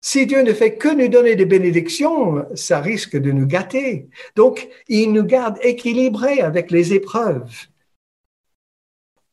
Si 0.00 0.26
Dieu 0.26 0.42
ne 0.42 0.52
fait 0.52 0.76
que 0.76 0.94
nous 0.94 1.08
donner 1.08 1.34
des 1.34 1.44
bénédictions, 1.44 2.46
ça 2.54 2.80
risque 2.80 3.16
de 3.16 3.32
nous 3.32 3.46
gâter. 3.46 4.08
Donc, 4.36 4.68
il 4.86 5.12
nous 5.12 5.24
garde 5.24 5.58
équilibrés 5.62 6.40
avec 6.40 6.70
les 6.70 6.94
épreuves. 6.94 7.52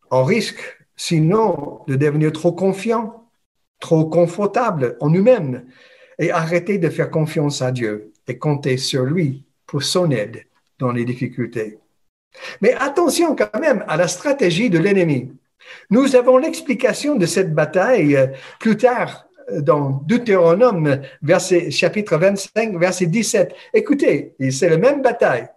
On 0.10 0.24
risque 0.24 0.60
sinon 0.96 1.82
de 1.88 1.96
devenir 1.96 2.32
trop 2.32 2.52
confiant, 2.52 3.30
trop 3.80 4.06
confortable 4.06 4.98
en 5.02 5.10
nous-mêmes 5.10 5.66
et 6.18 6.32
arrêter 6.32 6.78
de 6.78 6.90
faire 6.90 7.12
confiance 7.12 7.62
à 7.62 7.72
Dieu 7.72 8.14
et 8.28 8.38
compter 8.38 8.78
sur 8.78 9.04
lui 9.04 9.44
pour 9.68 9.84
son 9.84 10.10
aide 10.10 10.46
dans 10.80 10.92
les 10.92 11.06
difficultés. 11.06 11.80
Mais 12.62 12.74
attention 12.74 13.36
quand 13.36 13.60
même 13.60 13.84
à 13.88 13.98
la 13.98 14.08
stratégie 14.08 14.70
de 14.70 14.80
l'ennemi. 14.80 15.32
Nous 15.90 16.16
avons 16.16 16.38
l'explication 16.38 17.16
de 17.16 17.26
cette 17.26 17.54
bataille 17.54 18.16
euh, 18.16 18.28
plus 18.60 18.78
tard 18.78 19.26
dans 19.52 20.02
Deutéronome, 20.06 21.02
verset, 21.22 21.72
chapitre 21.72 22.18
25, 22.18 22.78
verset 22.78 23.06
17. 23.06 23.54
Écoutez, 23.74 24.34
c'est 24.52 24.70
la 24.70 24.78
même 24.78 25.02
bataille. 25.02 25.48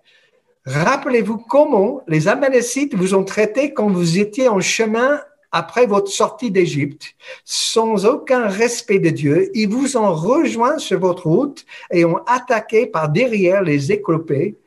Rappelez-vous 0.67 1.39
comment 1.39 2.03
les 2.09 2.29
Amalécites 2.29 2.95
vous 2.95 3.15
ont 3.15 3.25
traité 3.25 3.73
quand 3.73 3.89
vous 3.89 4.19
étiez 4.19 4.49
en 4.49 4.61
chemin 4.61 5.21
après 5.51 5.87
votre 5.87 6.11
sortie 6.11 6.51
d'Égypte, 6.51 7.15
sans 7.45 8.05
aucun 8.05 8.49
respect 8.49 8.99
de 8.99 9.09
Dieu, 9.09 9.51
ils 9.55 9.69
vous 9.69 9.97
ont 9.97 10.13
rejoint 10.13 10.77
sur 10.77 11.01
votre 11.01 11.27
route 11.27 11.65
et 11.91 12.05
ont 12.05 12.19
attaqué 12.27 12.87
par 12.87 13.09
derrière 13.09 13.63
les 13.63 13.91
éclopés 13.91 14.59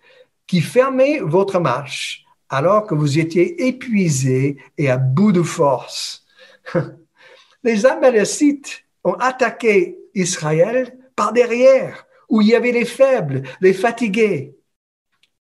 qui 0.47 0.59
fermaient 0.59 1.19
votre 1.19 1.59
marche 1.59 2.25
alors 2.49 2.85
que 2.85 2.95
vous 2.95 3.17
étiez 3.17 3.67
épuisés 3.67 4.57
et 4.77 4.89
à 4.89 4.97
bout 4.97 5.31
de 5.31 5.41
force. 5.41 6.25
Les 7.63 7.85
Amalécites 7.85 8.83
ont 9.03 9.13
attaqué 9.13 9.97
Israël 10.13 10.97
par 11.15 11.33
derrière, 11.33 12.05
où 12.29 12.41
il 12.41 12.47
y 12.47 12.55
avait 12.55 12.71
les 12.71 12.85
faibles, 12.85 13.43
les 13.59 13.73
fatigués. 13.73 14.55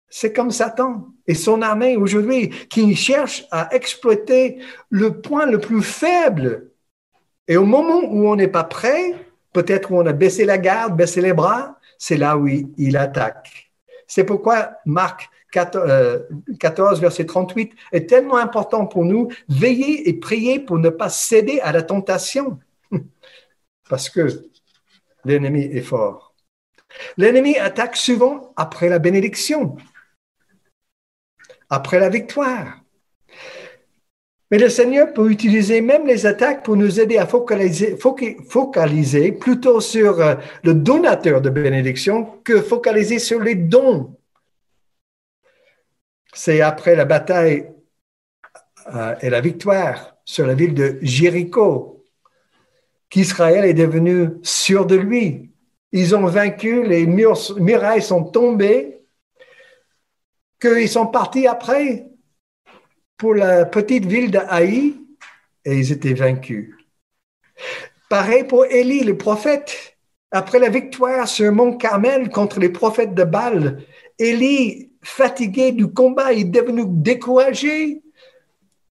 C'est 0.09 0.33
comme 0.33 0.51
Satan 0.51 1.07
et 1.27 1.35
son 1.35 1.61
armée 1.61 1.97
aujourd'hui 1.97 2.49
qui 2.69 2.95
cherche 2.95 3.45
à 3.51 3.73
exploiter 3.75 4.59
le 4.89 5.21
point 5.21 5.45
le 5.45 5.59
plus 5.59 5.83
faible. 5.83 6.71
Et 7.47 7.57
au 7.57 7.65
moment 7.65 8.01
où 8.03 8.27
on 8.27 8.35
n'est 8.35 8.47
pas 8.47 8.63
prêt, 8.63 9.13
peut-être 9.53 9.91
où 9.91 9.97
on 9.97 10.05
a 10.05 10.13
baissé 10.13 10.45
la 10.45 10.57
garde, 10.57 10.95
baissé 10.95 11.21
les 11.21 11.33
bras, 11.33 11.79
c'est 11.97 12.17
là 12.17 12.37
où 12.37 12.47
il, 12.47 12.97
attaque. 12.97 13.71
C'est 14.05 14.23
pourquoi 14.23 14.73
Marc 14.85 15.29
14, 15.51 16.25
14, 16.59 17.01
verset 17.01 17.25
38 17.25 17.73
est 17.91 18.07
tellement 18.07 18.37
important 18.37 18.85
pour 18.85 19.03
nous. 19.03 19.29
Veillez 19.49 20.07
et 20.07 20.13
priez 20.13 20.59
pour 20.59 20.77
ne 20.77 20.89
pas 20.89 21.09
céder 21.09 21.59
à 21.61 21.71
la 21.71 21.81
tentation. 21.81 22.59
Parce 23.89 24.09
que 24.09 24.27
l'ennemi 25.25 25.63
est 25.63 25.81
fort. 25.81 26.35
L'ennemi 27.17 27.57
attaque 27.57 27.95
souvent 27.95 28.53
après 28.55 28.89
la 28.89 28.99
bénédiction 28.99 29.77
après 31.69 31.99
la 31.99 32.09
victoire. 32.09 32.81
Mais 34.49 34.57
le 34.57 34.69
Seigneur 34.69 35.13
peut 35.13 35.29
utiliser 35.29 35.81
même 35.81 36.07
les 36.07 36.25
attaques 36.25 36.63
pour 36.63 36.77
nous 36.77 37.01
aider 37.01 37.17
à 37.17 37.27
focaliser, 37.27 37.97
plutôt 39.33 39.81
sur 39.81 40.21
euh, 40.21 40.35
le 40.63 40.73
donateur 40.73 41.41
de 41.41 41.49
bénédiction 41.49 42.39
que 42.45 42.61
focaliser 42.61 43.19
sur 43.19 43.41
les 43.41 43.55
dons. 43.55 44.15
C'est 46.33 46.61
après 46.61 46.95
la 46.95 47.03
bataille 47.03 47.69
euh, 48.93 49.15
et 49.21 49.29
la 49.29 49.41
victoire 49.41 50.15
sur 50.23 50.47
la 50.47 50.53
ville 50.53 50.73
de 50.73 50.97
Jéricho 51.01 51.96
qu'Israël 53.09 53.65
est 53.65 53.73
devenu 53.73 54.29
sûr 54.43 54.85
de 54.85 54.95
lui. 54.95 55.51
Ils 55.91 56.15
ont 56.15 56.25
vaincu, 56.25 56.83
les 56.83 57.05
murailles 57.05 58.01
sont 58.01 58.23
tombées 58.23 59.01
qu'ils 60.59 60.89
sont 60.89 61.07
partis 61.07 61.47
après 61.47 62.07
pour 63.17 63.33
la 63.33 63.65
petite 63.65 64.05
ville 64.05 64.31
de 64.31 64.39
Haï 64.49 64.95
et 65.65 65.77
ils 65.77 65.91
étaient 65.91 66.13
vaincus. 66.13 66.73
Pareil 68.09 68.43
pour 68.43 68.65
Élie, 68.65 69.03
le 69.03 69.17
prophète. 69.17 69.97
Après 70.31 70.59
la 70.59 70.69
victoire 70.69 71.27
sur 71.27 71.51
Mont 71.51 71.77
Carmel 71.77 72.29
contre 72.29 72.59
les 72.59 72.69
prophètes 72.69 73.13
de 73.13 73.23
Baal, 73.23 73.83
Élie, 74.19 74.91
fatigué 75.01 75.71
du 75.71 75.87
combat, 75.87 76.33
est 76.33 76.43
devenu 76.43 76.83
découragé. 76.85 78.01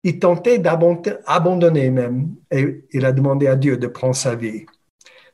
Il 0.04 0.20
tentait 0.20 0.60
d'abandonner 0.60 1.90
même 1.90 2.36
et 2.52 2.86
il 2.92 3.06
a 3.06 3.12
demandé 3.12 3.48
à 3.48 3.56
Dieu 3.56 3.78
de 3.78 3.88
prendre 3.88 4.16
sa 4.16 4.36
vie. 4.36 4.66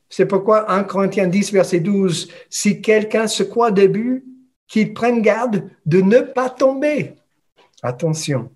C'est 0.10 0.26
pourquoi 0.26 0.72
1 0.72 0.84
Corinthiens 0.84 1.28
10, 1.28 1.52
verset 1.52 1.80
12, 1.80 2.30
si 2.50 2.82
quelqu'un 2.82 3.28
se 3.28 3.44
croit 3.44 3.72
début, 3.72 4.24
qu'ils 4.68 4.94
prennent 4.94 5.22
garde 5.22 5.70
de 5.86 6.02
ne 6.02 6.20
pas 6.20 6.50
tomber. 6.50 7.16
Attention. 7.82 8.52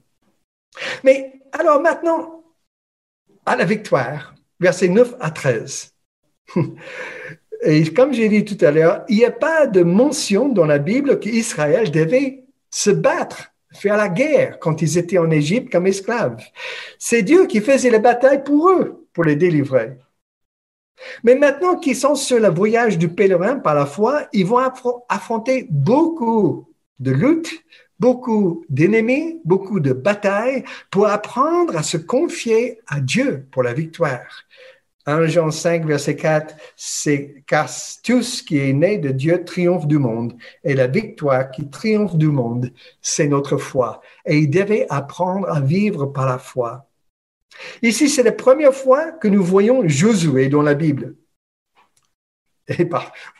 Mais 1.03 1.33
alors 1.51 1.81
maintenant, 1.81 2.43
à 3.45 3.55
la 3.55 3.65
victoire, 3.65 4.35
versets 4.59 4.87
9 4.87 5.15
à 5.19 5.31
13. 5.31 5.93
Et 7.63 7.91
comme 7.91 8.13
j'ai 8.13 8.29
dit 8.29 8.45
tout 8.45 8.63
à 8.63 8.71
l'heure, 8.71 9.03
il 9.09 9.17
n'y 9.17 9.25
a 9.25 9.31
pas 9.31 9.65
de 9.65 9.81
mention 9.81 10.49
dans 10.49 10.65
la 10.65 10.77
Bible 10.77 11.19
qu'Israël 11.19 11.89
devait 11.91 12.45
se 12.69 12.91
battre, 12.91 13.51
faire 13.77 13.97
la 13.97 14.09
guerre 14.09 14.59
quand 14.59 14.81
ils 14.81 14.97
étaient 14.97 15.17
en 15.17 15.31
Égypte 15.31 15.71
comme 15.71 15.87
esclaves. 15.87 16.43
C'est 16.99 17.23
Dieu 17.23 17.45
qui 17.45 17.61
faisait 17.61 17.89
la 17.89 17.99
bataille 17.99 18.43
pour 18.43 18.69
eux, 18.69 19.07
pour 19.13 19.23
les 19.23 19.35
délivrer. 19.35 19.97
Mais 21.23 21.35
maintenant 21.35 21.77
qu'ils 21.77 21.95
sont 21.95 22.15
sur 22.15 22.39
le 22.39 22.49
voyage 22.49 22.97
du 22.97 23.09
pèlerin 23.09 23.59
par 23.59 23.75
la 23.75 23.85
foi, 23.85 24.27
ils 24.33 24.45
vont 24.45 24.59
affronter 25.09 25.67
beaucoup 25.69 26.67
de 26.99 27.11
luttes, 27.11 27.63
beaucoup 27.99 28.65
d'ennemis, 28.69 29.39
beaucoup 29.45 29.79
de 29.79 29.93
batailles 29.93 30.63
pour 30.91 31.07
apprendre 31.07 31.77
à 31.77 31.83
se 31.83 31.97
confier 31.97 32.79
à 32.87 32.99
Dieu 32.99 33.47
pour 33.51 33.63
la 33.63 33.73
victoire. 33.73 34.43
1 35.07 35.27
Jean 35.27 35.51
5, 35.51 35.85
verset 35.85 36.17
4, 36.17 36.55
c'est 36.75 37.43
car 37.47 37.69
qui 38.45 38.57
est 38.59 38.73
né 38.73 38.97
de 38.97 39.09
Dieu 39.09 39.43
triomphe 39.45 39.87
du 39.87 39.97
monde, 39.97 40.35
et 40.65 40.73
la 40.73 40.87
victoire 40.87 41.49
qui 41.49 41.69
triomphe 41.69 42.17
du 42.17 42.27
monde, 42.27 42.73
c'est 43.01 43.27
notre 43.27 43.57
foi. 43.57 44.01
Et 44.25 44.37
il 44.37 44.49
devait 44.49 44.85
apprendre 44.89 45.49
à 45.49 45.61
vivre 45.61 46.07
par 46.07 46.25
la 46.25 46.37
foi. 46.37 46.89
Ici, 47.81 48.09
c'est 48.09 48.23
la 48.23 48.33
première 48.33 48.73
fois 48.73 49.13
que 49.13 49.29
nous 49.29 49.43
voyons 49.43 49.87
Josué 49.87 50.49
dans 50.49 50.61
la 50.61 50.73
Bible. 50.73 51.15
Et 52.67 52.89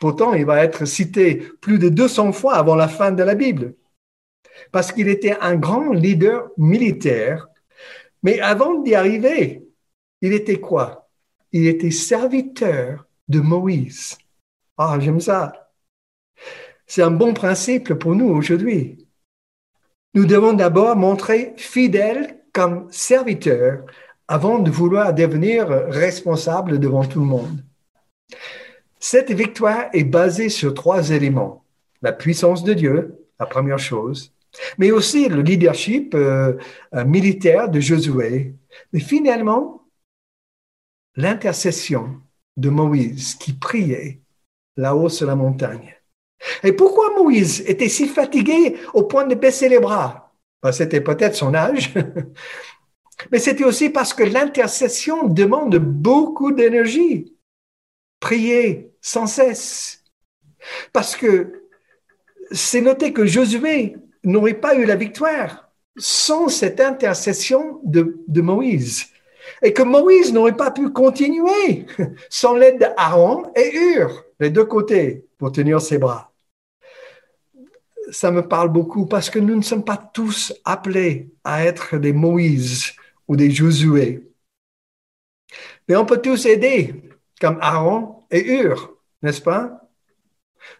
pourtant, 0.00 0.32
il 0.32 0.46
va 0.46 0.64
être 0.64 0.86
cité 0.86 1.36
plus 1.60 1.78
de 1.78 1.90
200 1.90 2.32
fois 2.32 2.54
avant 2.54 2.76
la 2.76 2.88
fin 2.88 3.12
de 3.12 3.22
la 3.22 3.34
Bible, 3.34 3.74
parce 4.72 4.90
qu'il 4.90 5.08
était 5.08 5.36
un 5.38 5.56
grand 5.56 5.92
leader 5.92 6.48
militaire. 6.56 7.48
Mais 8.22 8.40
avant 8.40 8.80
d'y 8.80 8.94
arriver, 8.94 9.68
il 10.22 10.32
était 10.32 10.60
quoi? 10.60 11.07
Il 11.52 11.66
était 11.66 11.90
serviteur 11.90 13.06
de 13.28 13.40
Moïse. 13.40 14.18
Ah, 14.76 14.98
j'aime 15.00 15.20
ça. 15.20 15.70
C'est 16.86 17.02
un 17.02 17.10
bon 17.10 17.34
principe 17.34 17.94
pour 17.94 18.14
nous 18.14 18.28
aujourd'hui. 18.28 19.06
Nous 20.14 20.24
devons 20.24 20.52
d'abord 20.52 20.96
montrer 20.96 21.54
fidèle 21.56 22.38
comme 22.52 22.90
serviteur 22.90 23.84
avant 24.26 24.58
de 24.58 24.70
vouloir 24.70 25.14
devenir 25.14 25.68
responsable 25.68 26.78
devant 26.78 27.04
tout 27.04 27.20
le 27.20 27.26
monde. 27.26 27.64
Cette 29.00 29.30
victoire 29.30 29.86
est 29.92 30.04
basée 30.04 30.48
sur 30.48 30.74
trois 30.74 31.10
éléments. 31.10 31.64
La 32.02 32.12
puissance 32.12 32.64
de 32.64 32.74
Dieu, 32.74 33.26
la 33.38 33.46
première 33.46 33.78
chose, 33.78 34.32
mais 34.76 34.90
aussi 34.90 35.28
le 35.28 35.42
leadership 35.42 36.14
euh, 36.14 36.54
euh, 36.94 37.04
militaire 37.04 37.68
de 37.68 37.80
Josué, 37.80 38.54
mais 38.92 39.00
finalement, 39.00 39.82
l'intercession 41.18 42.22
de 42.56 42.70
Moïse 42.70 43.34
qui 43.34 43.52
priait 43.52 44.22
là-haut 44.78 45.10
sur 45.10 45.26
la 45.26 45.36
montagne. 45.36 45.94
Et 46.62 46.72
pourquoi 46.72 47.14
Moïse 47.14 47.62
était 47.66 47.90
si 47.90 48.08
fatigué 48.08 48.76
au 48.94 49.02
point 49.02 49.26
de 49.26 49.34
baisser 49.34 49.68
les 49.68 49.80
bras? 49.80 50.32
Ben, 50.62 50.72
C'était 50.72 51.02
peut-être 51.02 51.34
son 51.34 51.54
âge, 51.54 51.92
Mais 53.32 53.38
c'était 53.38 53.64
aussi 53.64 53.90
parce 53.90 54.14
que 54.14 54.22
l'intercession 54.22 55.26
demande 55.28 55.76
beaucoup 55.76 56.52
d'énergie. 56.52 57.36
Prier 58.20 58.92
sans 59.00 59.26
cesse. 59.26 60.04
Parce 60.92 61.16
que 61.16 61.64
c'est 62.50 62.80
noté 62.80 63.12
que 63.12 63.26
Josué 63.26 63.96
n'aurait 64.24 64.54
pas 64.54 64.74
eu 64.74 64.84
la 64.84 64.96
victoire 64.96 65.70
sans 65.96 66.48
cette 66.48 66.80
intercession 66.80 67.80
de, 67.84 68.40
Moïse. 68.40 69.06
Et 69.62 69.72
que 69.72 69.82
Moïse 69.82 70.32
n'aurait 70.32 70.56
pas 70.56 70.70
pu 70.70 70.90
continuer 70.90 71.86
sans 72.30 72.54
l'aide 72.54 72.78
d'Aaron 72.78 73.50
et 73.54 73.74
Hur, 73.74 74.24
les 74.40 74.50
deux 74.50 74.64
côtés, 74.64 75.24
pour 75.38 75.52
tenir 75.52 75.80
ses 75.80 75.98
bras. 75.98 76.32
Ça 78.10 78.30
me 78.30 78.46
parle 78.46 78.70
beaucoup 78.70 79.06
parce 79.06 79.30
que 79.30 79.38
nous 79.38 79.56
ne 79.56 79.62
sommes 79.62 79.84
pas 79.84 79.96
tous 79.96 80.54
appelés 80.64 81.28
à 81.44 81.64
être 81.64 81.98
des 81.98 82.12
Moïse 82.12 82.92
ou 83.26 83.36
des 83.36 83.50
Josué. 83.50 84.26
Mais 85.88 85.96
on 85.96 86.06
peut 86.06 86.20
tous 86.20 86.46
aider, 86.46 86.94
comme 87.40 87.58
Aaron 87.60 88.24
et 88.30 88.44
Hur, 88.44 88.94
n'est-ce 89.22 89.40
pas? 89.40 89.88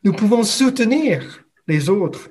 Nous 0.02 0.12
pouvons 0.12 0.42
soutenir 0.42 1.44
les 1.66 1.88
autres. 1.88 2.30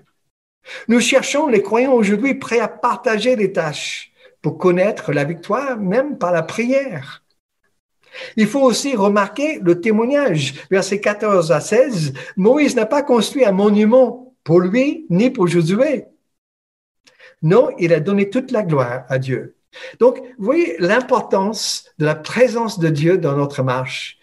Nous 0.87 0.99
cherchons 0.99 1.47
les 1.47 1.61
croyants 1.61 1.93
aujourd'hui 1.93 2.35
prêts 2.35 2.59
à 2.59 2.67
partager 2.67 3.35
les 3.35 3.53
tâches 3.53 4.11
pour 4.47 4.57
connaître 4.57 5.11
la 5.11 5.25
victoire, 5.25 5.77
même 5.77 6.17
par 6.17 6.31
la 6.31 6.41
prière. 6.41 7.21
Il 8.37 8.47
faut 8.47 8.61
aussi 8.61 8.95
remarquer 8.95 9.59
le 9.59 9.81
témoignage. 9.81 10.53
Versets 10.71 11.01
14 11.01 11.51
à 11.51 11.59
16, 11.59 12.13
Moïse 12.37 12.73
n'a 12.73 12.85
pas 12.85 13.03
construit 13.03 13.43
un 13.43 13.51
monument 13.51 14.33
pour 14.45 14.61
lui 14.61 15.05
ni 15.09 15.29
pour 15.31 15.47
Josué. 15.47 16.05
Non, 17.41 17.71
il 17.77 17.91
a 17.91 17.99
donné 17.99 18.29
toute 18.29 18.51
la 18.51 18.63
gloire 18.63 19.03
à 19.09 19.19
Dieu. 19.19 19.57
Donc, 19.99 20.21
voyez 20.39 20.77
l'importance 20.79 21.83
de 21.97 22.05
la 22.05 22.15
présence 22.15 22.79
de 22.79 22.87
Dieu 22.87 23.17
dans 23.17 23.35
notre 23.35 23.63
marche 23.63 24.17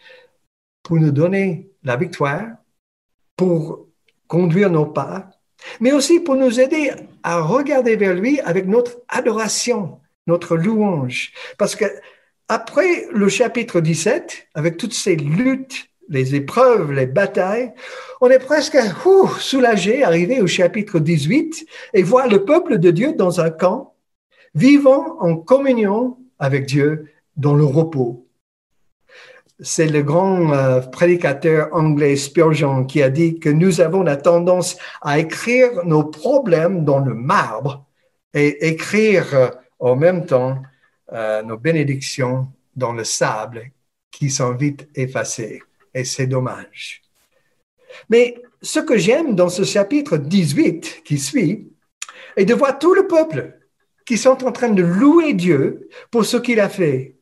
pour 0.82 0.96
nous 0.96 1.12
donner 1.12 1.70
la 1.82 1.96
victoire, 1.96 2.46
pour 3.36 3.88
conduire 4.26 4.70
nos 4.70 4.86
pas 4.86 5.34
mais 5.80 5.92
aussi 5.92 6.20
pour 6.20 6.36
nous 6.36 6.60
aider 6.60 6.92
à 7.22 7.40
regarder 7.40 7.96
vers 7.96 8.14
lui 8.14 8.40
avec 8.40 8.66
notre 8.66 8.98
adoration, 9.08 10.00
notre 10.26 10.56
louange. 10.56 11.32
Parce 11.58 11.76
que 11.76 11.86
après 12.48 13.06
le 13.12 13.28
chapitre 13.28 13.80
17, 13.80 14.48
avec 14.54 14.76
toutes 14.76 14.94
ces 14.94 15.16
luttes, 15.16 15.88
les 16.08 16.34
épreuves, 16.34 16.92
les 16.92 17.06
batailles, 17.06 17.72
on 18.20 18.28
est 18.28 18.38
presque 18.38 18.76
soulagé, 19.38 20.04
arrivé 20.04 20.40
au 20.40 20.46
chapitre 20.46 20.98
18, 20.98 21.66
et 21.94 22.02
voir 22.02 22.28
le 22.28 22.44
peuple 22.44 22.78
de 22.78 22.90
Dieu 22.90 23.14
dans 23.14 23.40
un 23.40 23.50
camp, 23.50 23.94
vivant 24.54 25.16
en 25.20 25.36
communion 25.36 26.18
avec 26.38 26.66
Dieu 26.66 27.10
dans 27.36 27.54
le 27.54 27.64
repos. 27.64 28.26
C'est 29.60 29.86
le 29.86 30.02
grand 30.02 30.52
euh, 30.52 30.80
prédicateur 30.80 31.68
anglais 31.72 32.16
Spurgeon 32.16 32.84
qui 32.84 33.02
a 33.02 33.08
dit 33.08 33.38
que 33.38 33.48
nous 33.48 33.80
avons 33.80 34.02
la 34.02 34.16
tendance 34.16 34.76
à 35.00 35.18
écrire 35.20 35.84
nos 35.84 36.04
problèmes 36.04 36.84
dans 36.84 36.98
le 36.98 37.14
marbre 37.14 37.86
et 38.34 38.68
écrire 38.68 39.34
euh, 39.34 39.48
en 39.84 39.96
même 39.96 40.24
temps 40.24 40.62
euh, 41.12 41.42
nos 41.42 41.58
bénédictions 41.58 42.48
dans 42.74 42.92
le 42.92 43.04
sable 43.04 43.70
qui 44.10 44.30
sont 44.30 44.54
vite 44.54 44.88
effacées. 44.94 45.62
Et 45.92 46.04
c'est 46.04 46.26
dommage. 46.26 47.02
Mais 48.08 48.42
ce 48.62 48.80
que 48.80 48.96
j'aime 48.96 49.34
dans 49.34 49.50
ce 49.50 49.62
chapitre 49.62 50.16
18 50.16 51.02
qui 51.04 51.18
suit 51.18 51.70
est 52.36 52.46
de 52.46 52.54
voir 52.54 52.78
tout 52.78 52.94
le 52.94 53.06
peuple 53.06 53.60
qui 54.06 54.16
sont 54.16 54.42
en 54.44 54.52
train 54.52 54.70
de 54.70 54.82
louer 54.82 55.34
Dieu 55.34 55.88
pour 56.10 56.24
ce 56.24 56.38
qu'il 56.38 56.60
a 56.60 56.70
fait. 56.70 57.16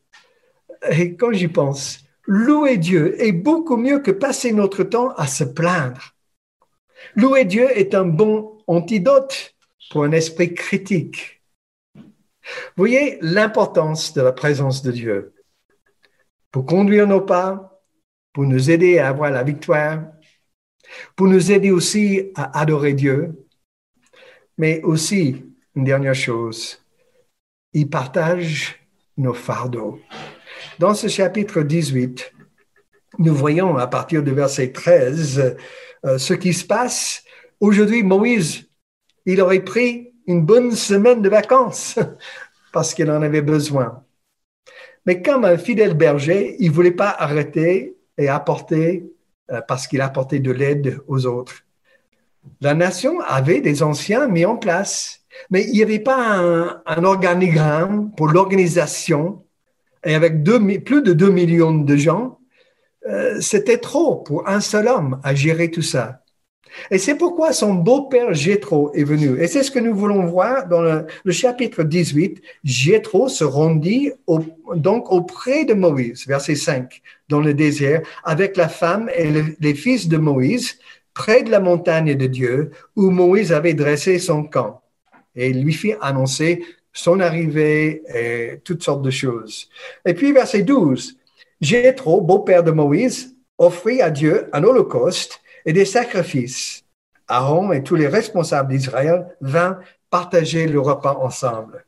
Et 0.90 1.16
quand 1.16 1.32
j'y 1.32 1.48
pense, 1.48 2.04
louer 2.26 2.76
Dieu 2.76 3.20
est 3.20 3.32
beaucoup 3.32 3.76
mieux 3.76 3.98
que 3.98 4.12
passer 4.12 4.52
notre 4.52 4.84
temps 4.84 5.10
à 5.16 5.26
se 5.26 5.44
plaindre. 5.44 6.14
Louer 7.16 7.44
Dieu 7.44 7.68
est 7.76 7.94
un 7.94 8.04
bon 8.04 8.58
antidote 8.68 9.56
pour 9.90 10.04
un 10.04 10.12
esprit 10.12 10.54
critique. 10.54 11.41
Voyez 12.76 13.18
l'importance 13.20 14.12
de 14.14 14.22
la 14.22 14.32
présence 14.32 14.82
de 14.82 14.92
Dieu 14.92 15.34
pour 16.50 16.66
conduire 16.66 17.06
nos 17.06 17.20
pas, 17.20 17.82
pour 18.32 18.44
nous 18.44 18.70
aider 18.70 18.98
à 18.98 19.08
avoir 19.08 19.30
la 19.30 19.42
victoire, 19.42 20.04
pour 21.16 21.26
nous 21.26 21.50
aider 21.50 21.70
aussi 21.70 22.30
à 22.34 22.60
adorer 22.60 22.92
Dieu, 22.92 23.46
mais 24.58 24.82
aussi, 24.82 25.44
une 25.74 25.84
dernière 25.84 26.14
chose, 26.14 26.78
il 27.72 27.88
partage 27.88 28.78
nos 29.16 29.32
fardeaux. 29.32 29.98
Dans 30.78 30.94
ce 30.94 31.08
chapitre 31.08 31.62
18, 31.62 32.32
nous 33.18 33.34
voyons 33.34 33.76
à 33.76 33.86
partir 33.86 34.22
du 34.22 34.32
verset 34.32 34.72
13 34.72 35.56
euh, 36.04 36.18
ce 36.18 36.34
qui 36.34 36.52
se 36.52 36.64
passe. 36.64 37.24
Aujourd'hui, 37.60 38.02
Moïse, 38.02 38.68
il 39.24 39.40
aurait 39.40 39.64
pris 39.64 40.11
une 40.26 40.42
bonne 40.42 40.72
semaine 40.72 41.22
de 41.22 41.28
vacances 41.28 41.98
parce 42.72 42.94
qu'il 42.94 43.10
en 43.10 43.22
avait 43.22 43.42
besoin. 43.42 44.04
Mais 45.06 45.20
comme 45.20 45.44
un 45.44 45.58
fidèle 45.58 45.94
berger, 45.94 46.56
il 46.60 46.70
ne 46.70 46.74
voulait 46.74 46.92
pas 46.92 47.10
arrêter 47.10 47.96
et 48.18 48.28
apporter 48.28 49.10
euh, 49.50 49.60
parce 49.66 49.86
qu'il 49.86 50.00
apportait 50.00 50.38
de 50.38 50.52
l'aide 50.52 51.00
aux 51.08 51.26
autres. 51.26 51.64
La 52.60 52.74
nation 52.74 53.20
avait 53.20 53.60
des 53.60 53.82
anciens 53.82 54.28
mis 54.28 54.44
en 54.44 54.56
place, 54.56 55.20
mais 55.50 55.64
il 55.64 55.72
n'y 55.72 55.82
avait 55.82 55.98
pas 55.98 56.36
un, 56.86 57.04
organigramme 57.04 58.12
pour 58.16 58.28
l'organisation. 58.28 59.44
Et 60.04 60.14
avec 60.14 60.42
plus 60.84 61.02
de 61.02 61.12
2 61.12 61.30
millions 61.30 61.74
de 61.74 61.96
gens, 61.96 62.38
euh, 63.08 63.40
c'était 63.40 63.78
trop 63.78 64.16
pour 64.16 64.48
un 64.48 64.60
seul 64.60 64.88
homme 64.88 65.20
à 65.22 65.34
gérer 65.34 65.70
tout 65.70 65.82
ça. 65.82 66.21
Et 66.90 66.98
c'est 66.98 67.16
pourquoi 67.16 67.52
son 67.52 67.74
beau-père 67.74 68.34
Jétro 68.34 68.92
est 68.94 69.04
venu. 69.04 69.40
Et 69.40 69.46
c'est 69.46 69.62
ce 69.62 69.70
que 69.70 69.78
nous 69.78 69.94
voulons 69.94 70.26
voir 70.26 70.68
dans 70.68 70.82
le, 70.82 71.06
chapitre 71.30 71.82
18. 71.82 72.42
Jétro 72.64 73.28
se 73.28 73.44
rendit 73.44 74.12
donc 74.74 75.10
auprès 75.10 75.64
de 75.64 75.74
Moïse, 75.74 76.26
verset 76.26 76.54
5, 76.54 77.02
dans 77.28 77.40
le 77.40 77.54
désert, 77.54 78.02
avec 78.24 78.56
la 78.56 78.68
femme 78.68 79.10
et 79.16 79.30
les 79.60 79.74
fils 79.74 80.08
de 80.08 80.16
Moïse, 80.16 80.78
près 81.14 81.42
de 81.42 81.50
la 81.50 81.60
montagne 81.60 82.14
de 82.14 82.26
Dieu, 82.26 82.70
où 82.96 83.10
Moïse 83.10 83.52
avait 83.52 83.74
dressé 83.74 84.18
son 84.18 84.44
camp. 84.44 84.82
Et 85.34 85.50
il 85.50 85.62
lui 85.62 85.72
fit 85.72 85.94
annoncer 86.00 86.62
son 86.92 87.20
arrivée 87.20 88.02
et 88.14 88.60
toutes 88.64 88.82
sortes 88.82 89.02
de 89.02 89.10
choses. 89.10 89.68
Et 90.06 90.14
puis, 90.14 90.32
verset 90.32 90.62
12, 90.62 91.16
Jétro, 91.60 92.20
beau-père 92.20 92.62
de 92.62 92.70
Moïse, 92.70 93.34
offrit 93.58 94.02
à 94.02 94.10
Dieu 94.10 94.48
un 94.52 94.64
holocauste 94.64 95.41
et 95.64 95.72
des 95.72 95.84
sacrifices. 95.84 96.82
Aaron 97.28 97.72
et 97.72 97.82
tous 97.82 97.96
les 97.96 98.08
responsables 98.08 98.72
d'Israël 98.72 99.26
vinrent 99.40 99.80
partager 100.10 100.66
le 100.66 100.80
repas 100.80 101.16
ensemble. 101.20 101.84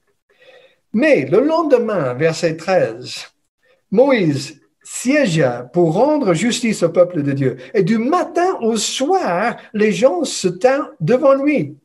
Mais 0.92 1.26
le 1.26 1.40
lendemain, 1.40 2.14
verset 2.14 2.56
13, 2.56 3.26
Moïse 3.90 4.60
siégea 4.82 5.68
pour 5.72 5.94
rendre 5.94 6.34
justice 6.34 6.82
au 6.82 6.90
peuple 6.90 7.22
de 7.22 7.32
Dieu. 7.32 7.56
Et 7.74 7.82
du 7.82 7.98
matin 7.98 8.58
au 8.60 8.76
soir, 8.76 9.56
les 9.72 9.92
gens 9.92 10.24
se 10.24 10.46
tinrent 10.46 10.90
devant 11.00 11.34
lui. 11.34 11.76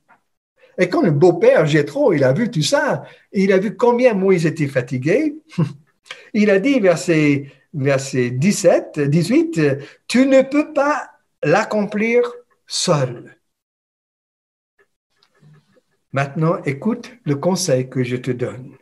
Et 0.77 0.87
quand 0.87 1.01
le 1.01 1.11
beau-père 1.11 1.65
Jétro, 1.65 2.13
il 2.13 2.23
a 2.23 2.33
vu 2.33 2.51
tout 2.51 2.61
ça, 2.61 3.03
il 3.33 3.51
a 3.51 3.57
vu 3.57 3.75
combien 3.75 4.13
Moïse 4.13 4.45
était 4.45 4.67
fatigué, 4.67 5.35
il 6.33 6.49
a 6.49 6.59
dit, 6.59 6.79
verset, 6.79 7.51
verset 7.73 8.29
17, 8.31 8.99
18, 8.99 9.61
tu 10.07 10.25
ne 10.25 10.41
peux 10.41 10.71
pas 10.73 11.09
l'accomplir 11.43 12.21
seul. 12.67 13.35
Maintenant, 16.11 16.57
écoute 16.65 17.11
le 17.23 17.35
conseil 17.35 17.89
que 17.89 18.03
je 18.03 18.15
te 18.15 18.31
donne. 18.31 18.75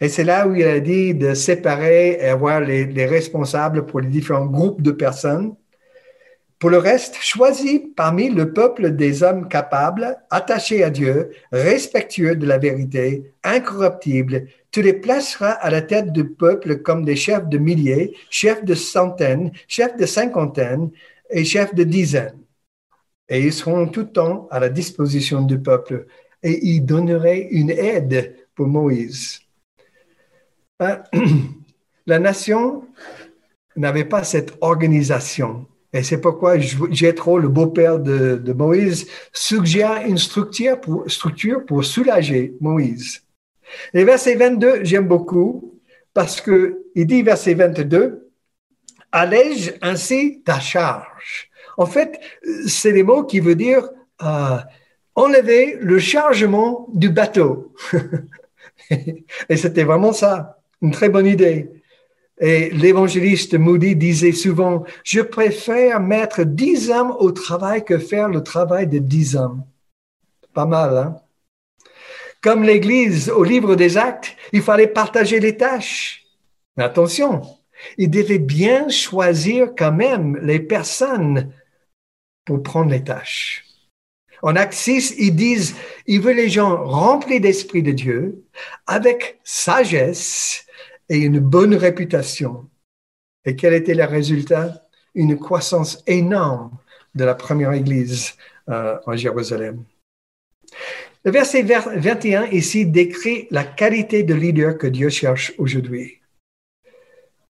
Et 0.00 0.08
c'est 0.08 0.24
là 0.24 0.46
où 0.46 0.54
il 0.54 0.64
a 0.64 0.80
dit 0.80 1.14
de 1.14 1.32
séparer 1.34 2.18
et 2.20 2.26
avoir 2.26 2.60
les, 2.60 3.06
responsables 3.06 3.86
pour 3.86 4.00
les 4.00 4.08
différents 4.08 4.46
groupes 4.46 4.82
de 4.82 4.90
personnes. 4.90 5.54
Pour 6.58 6.70
le 6.70 6.78
reste, 6.78 7.16
choisis 7.20 7.80
parmi 7.96 8.30
le 8.30 8.52
peuple 8.52 8.94
des 8.94 9.22
hommes 9.22 9.48
capables, 9.48 10.16
attachés 10.30 10.84
à 10.84 10.90
Dieu, 10.90 11.30
respectueux 11.50 12.36
de 12.36 12.46
la 12.46 12.58
vérité, 12.58 13.32
incorruptibles. 13.42 14.46
Tu 14.70 14.82
les 14.82 14.92
placeras 14.92 15.50
à 15.50 15.70
la 15.70 15.82
tête 15.82 16.12
du 16.12 16.24
peuple 16.24 16.78
comme 16.78 17.04
des 17.04 17.16
chefs 17.16 17.48
de 17.48 17.58
milliers, 17.58 18.16
chefs 18.30 18.64
de 18.64 18.74
centaines, 18.74 19.50
chefs 19.66 19.96
de 19.96 20.06
cinquantaines, 20.06 20.90
et 21.32 21.44
chefs 21.44 21.74
de 21.74 21.84
dizaines. 21.84 22.38
Et 23.28 23.40
ils 23.40 23.52
seront 23.52 23.88
tout 23.88 24.00
le 24.00 24.12
temps 24.12 24.48
à 24.50 24.60
la 24.60 24.68
disposition 24.68 25.42
du 25.42 25.58
peuple 25.58 26.06
et 26.42 26.66
ils 26.66 26.84
donneraient 26.84 27.48
une 27.50 27.70
aide 27.70 28.36
pour 28.54 28.66
Moïse. 28.66 29.40
Hein? 30.80 31.02
La 32.06 32.18
nation 32.18 32.84
n'avait 33.76 34.04
pas 34.04 34.24
cette 34.24 34.54
organisation. 34.60 35.66
Et 35.92 36.02
c'est 36.02 36.20
pourquoi 36.20 36.58
Jétro, 36.58 37.38
le 37.38 37.48
beau-père 37.48 38.00
de, 38.00 38.52
Moïse, 38.52 39.06
suggère 39.32 40.04
une 40.06 40.18
structure 40.18 40.80
pour, 40.80 41.84
soulager 41.84 42.54
Moïse. 42.60 43.22
Et 43.94 44.04
verset 44.04 44.34
22, 44.34 44.84
j'aime 44.84 45.06
beaucoup 45.06 45.80
parce 46.14 46.40
que 46.40 46.82
il 46.94 47.06
dit 47.06 47.22
verset 47.22 47.54
22, 47.54 48.31
allège 49.12 49.74
ainsi 49.82 50.42
ta 50.44 50.58
charge. 50.58 51.50
En 51.76 51.86
fait, 51.86 52.20
c'est 52.66 52.92
des 52.92 53.02
mots 53.02 53.24
qui 53.24 53.40
veulent 53.40 53.54
dire 53.54 53.88
euh, 54.22 54.58
enlever 55.14 55.76
le 55.80 55.98
chargement 55.98 56.88
du 56.92 57.10
bateau. 57.10 57.74
et 58.90 59.56
c'était 59.56 59.84
vraiment 59.84 60.12
ça, 60.12 60.58
une 60.80 60.90
très 60.90 61.08
bonne 61.08 61.26
idée. 61.26 61.70
Et 62.40 62.70
l'évangéliste 62.70 63.54
Moody 63.54 63.94
disait 63.94 64.32
souvent, 64.32 64.84
je 65.04 65.20
préfère 65.20 66.00
mettre 66.00 66.42
dix 66.42 66.90
hommes 66.90 67.14
au 67.18 67.30
travail 67.30 67.84
que 67.84 67.98
faire 67.98 68.28
le 68.28 68.42
travail 68.42 68.88
de 68.88 68.98
dix 68.98 69.36
hommes. 69.36 69.64
Pas 70.52 70.66
mal, 70.66 70.96
hein? 70.96 71.16
Comme 72.42 72.64
l'Église 72.64 73.30
au 73.30 73.44
livre 73.44 73.76
des 73.76 73.96
actes, 73.96 74.34
il 74.52 74.62
fallait 74.62 74.88
partager 74.88 75.38
les 75.38 75.56
tâches. 75.56 76.26
Attention, 76.76 77.42
il 77.98 78.10
devait 78.10 78.38
bien 78.38 78.88
choisir 78.88 79.72
quand 79.76 79.92
même 79.92 80.36
les 80.42 80.60
personnes 80.60 81.52
pour 82.44 82.62
prendre 82.62 82.90
les 82.90 83.04
tâches. 83.04 83.64
En 84.42 84.56
Acte 84.56 84.74
6, 84.74 85.14
ils 85.18 85.36
disent, 85.36 85.76
il 86.06 86.20
veut 86.20 86.32
les 86.32 86.48
gens 86.48 86.84
remplis 86.84 87.40
d'esprit 87.40 87.82
de 87.82 87.92
Dieu, 87.92 88.44
avec 88.86 89.38
sagesse 89.44 90.66
et 91.08 91.18
une 91.18 91.38
bonne 91.38 91.76
réputation. 91.76 92.68
Et 93.44 93.54
quel 93.54 93.72
était 93.74 93.94
le 93.94 94.04
résultat? 94.04 94.86
Une 95.14 95.38
croissance 95.38 96.02
énorme 96.06 96.76
de 97.14 97.24
la 97.24 97.34
première 97.34 97.72
Église 97.72 98.34
euh, 98.68 98.98
en 99.06 99.14
Jérusalem. 99.14 99.84
Le 101.24 101.30
verset 101.30 101.62
21 101.62 102.46
ici 102.46 102.86
décrit 102.86 103.46
la 103.50 103.62
qualité 103.62 104.24
de 104.24 104.34
leader 104.34 104.76
que 104.76 104.88
Dieu 104.88 105.08
cherche 105.08 105.52
aujourd'hui 105.58 106.21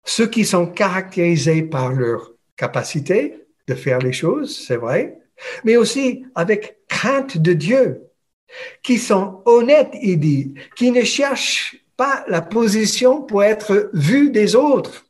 ceux 0.04 0.28
qui 0.28 0.44
sont 0.44 0.66
caractérisés 0.66 1.62
par 1.62 1.92
leur 1.92 2.32
capacité 2.56 3.46
de 3.66 3.74
faire 3.74 3.98
les 3.98 4.12
choses, 4.12 4.64
c'est 4.66 4.76
vrai, 4.76 5.18
mais 5.64 5.76
aussi 5.76 6.26
avec 6.34 6.78
crainte 6.88 7.38
de 7.38 7.52
Dieu, 7.52 8.02
qui 8.82 8.98
sont 8.98 9.42
honnêtes, 9.46 9.94
il 10.00 10.20
dit, 10.20 10.54
qui 10.76 10.90
ne 10.90 11.02
cherchent 11.02 11.76
pas 11.96 12.24
la 12.28 12.42
position 12.42 13.22
pour 13.22 13.42
être 13.42 13.90
vus 13.92 14.30
des 14.30 14.54
autres. 14.54 15.06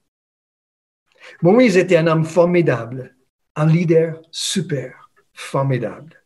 Moïse 1.42 1.76
était 1.76 1.96
un 1.96 2.06
homme 2.06 2.24
formidable, 2.24 3.16
un 3.56 3.66
leader 3.66 4.20
super, 4.30 5.10
formidable. 5.32 6.22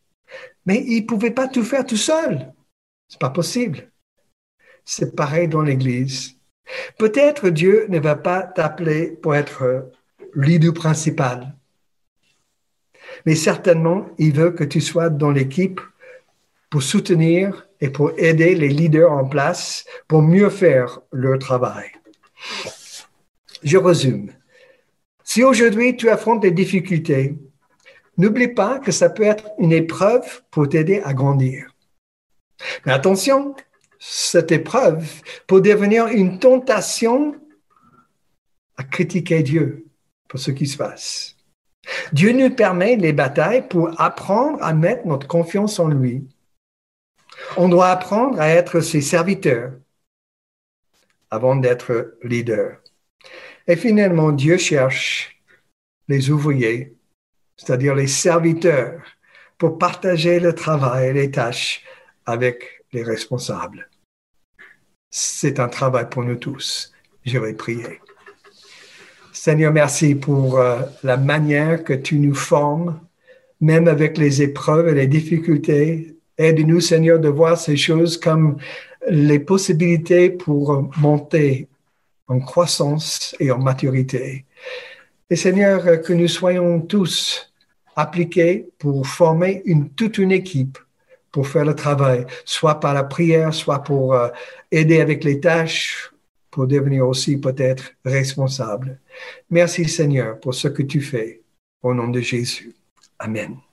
Mais 0.66 0.85
il 0.87 1.02
ne 1.02 1.07
pouvait 1.07 1.31
pas 1.31 1.48
tout 1.48 1.64
faire 1.64 1.87
tout 1.87 1.96
seul. 1.96 2.52
C'est 3.09 3.20
pas 3.20 3.31
possible. 3.31 3.90
C'est 4.85 5.14
pareil 5.14 5.48
dans 5.48 5.62
l'Église. 5.62 6.38
Peut-être 6.99 7.49
Dieu 7.49 7.87
ne 7.89 8.01
va 8.01 8.17
pas 8.17 8.43
t'appeler 8.43 9.13
pour 9.23 9.35
être 9.35 9.91
leader 10.35 10.75
principal. 10.75 11.55
Mais 13.25 13.35
certainement, 13.35 14.09
il 14.19 14.33
veut 14.33 14.51
que 14.51 14.65
tu 14.65 14.81
sois 14.81 15.09
dans 15.09 15.31
l'équipe 15.31 15.81
pour 16.71 16.83
soutenir 16.83 17.67
et 17.81 17.91
pour 17.91 18.13
aider 18.19 18.55
les 18.55 18.69
leaders 18.69 19.13
en 19.13 19.25
place 19.25 19.85
pour 20.07 20.23
mieux 20.23 20.51
faire 20.51 21.01
leur 21.13 21.39
travail. 21.39 21.91
Je 23.63 23.79
résume. 23.79 24.33
Si 25.25 25.43
aujourd'hui 25.43 25.97
tu 25.97 26.09
affrontes 26.11 26.43
des 26.43 26.51
difficultés, 26.51 27.37
n'oublie 28.17 28.49
pas 28.49 28.79
que 28.79 28.93
ça 28.93 29.09
peut 29.09 29.23
être 29.23 29.49
une 29.59 29.73
épreuve 29.73 30.43
pour 30.51 30.69
t'aider 30.69 31.01
à 31.05 31.15
grandir. 31.15 31.75
Mais 32.85 32.93
attention, 32.93 33.55
cette 33.99 34.53
épreuve 34.53 35.23
peut 35.47 35.61
devenir 35.61 36.07
une 36.07 36.39
tentation 36.39 37.35
à 38.77 38.85
critiquer 38.85 39.43
Dieu 39.43 39.87
pour 40.29 40.39
ce 40.39 40.51
qui 40.51 40.67
se 40.67 40.77
passe. 40.77 41.37
Dieu 42.13 42.33
nous 42.33 42.51
permet 42.51 42.97
les 42.97 43.13
batailles 43.13 43.67
pour 43.67 44.01
apprendre 44.01 44.63
à 44.63 44.73
mettre 44.73 45.07
notre 45.07 45.27
confiance 45.27 45.79
en 45.79 45.89
lui. 45.89 46.29
On 47.57 47.69
doit 47.69 47.91
apprendre 47.91 48.41
à 48.41 48.49
être 48.49 48.81
ses 48.81 49.01
serviteurs 49.01 49.73
avant 51.31 51.57
d'être 51.57 52.17
leader. 52.23 52.79
Et 53.67 53.77
finalement, 53.77 54.33
Dieu 54.33 54.59
cherche 54.59 55.43
les 56.09 56.31
ouvriers, 56.31 56.97
c'est-à-dire 57.57 57.95
les 57.95 58.07
serviteurs, 58.07 59.03
pour 59.59 59.79
partager 59.79 60.41
le 60.41 60.55
travail 60.55 61.09
et 61.09 61.13
les 61.13 61.31
tâches 61.31 61.85
avec 62.25 62.78
les 62.92 63.03
responsables. 63.03 63.88
C'est 65.11 65.61
un 65.61 65.68
travail 65.68 66.09
pour 66.11 66.24
nous 66.24 66.37
tous. 66.37 66.92
Je 67.24 67.38
vais 67.38 67.55
prier. 67.55 68.01
Seigneur, 69.33 69.72
merci 69.72 70.14
pour 70.14 70.59
euh, 70.59 70.81
la 71.03 71.16
manière 71.16 71.85
que 71.85 71.92
tu 71.92 72.18
nous 72.18 72.35
formes, 72.35 73.01
même 73.61 73.88
avec 73.88 74.18
les 74.18 74.42
épreuves 74.42 74.88
et 74.88 74.94
les 74.94 75.07
difficultés. 75.07 76.16
Aide-nous, 76.37 76.81
Seigneur, 76.81 77.18
de 77.18 77.29
voir 77.29 77.59
ces 77.59 77.77
choses 77.77 78.18
comme 78.18 78.59
les 79.09 79.38
possibilités 79.38 80.31
pour 80.31 80.90
monter 80.98 81.68
en 82.27 82.40
croissance 82.40 83.35
et 83.40 83.51
en 83.51 83.59
maturité. 83.59 84.44
Et 85.31 85.37
Seigneur, 85.37 86.03
que 86.03 86.12
nous 86.12 86.29
soyons 86.29 86.81
tous 86.81 87.53
appliqués 87.96 88.68
pour 88.79 89.07
former 89.07 89.62
une, 89.64 89.90
toute 89.90 90.18
une 90.18 90.33
équipe 90.33 90.79
pour 91.38 91.46
faire 91.46 91.64
le 91.64 91.77
travail, 91.77 92.27
soit 92.44 92.81
par 92.81 92.94
la 92.94 93.05
prière, 93.05 93.55
soit 93.55 93.85
pour 93.85 94.12
euh, 94.12 94.29
aider 94.72 95.01
avec 95.01 95.22
les 95.22 95.38
tâches, 95.38 96.11
pour 96.51 96.66
devenir 96.66 97.07
aussi 97.07 97.37
peut-être 97.37 97.92
responsable. 98.05 98.98
Merci 99.48 99.88
Seigneur 99.88 100.40
pour 100.40 100.53
ce 100.53 100.66
que 100.66 100.83
tu 100.83 101.01
fais. 101.01 101.42
Au 101.81 101.94
nom 101.94 102.09
de 102.09 102.20
Jésus. 102.20 102.74
Amen. 103.20 103.67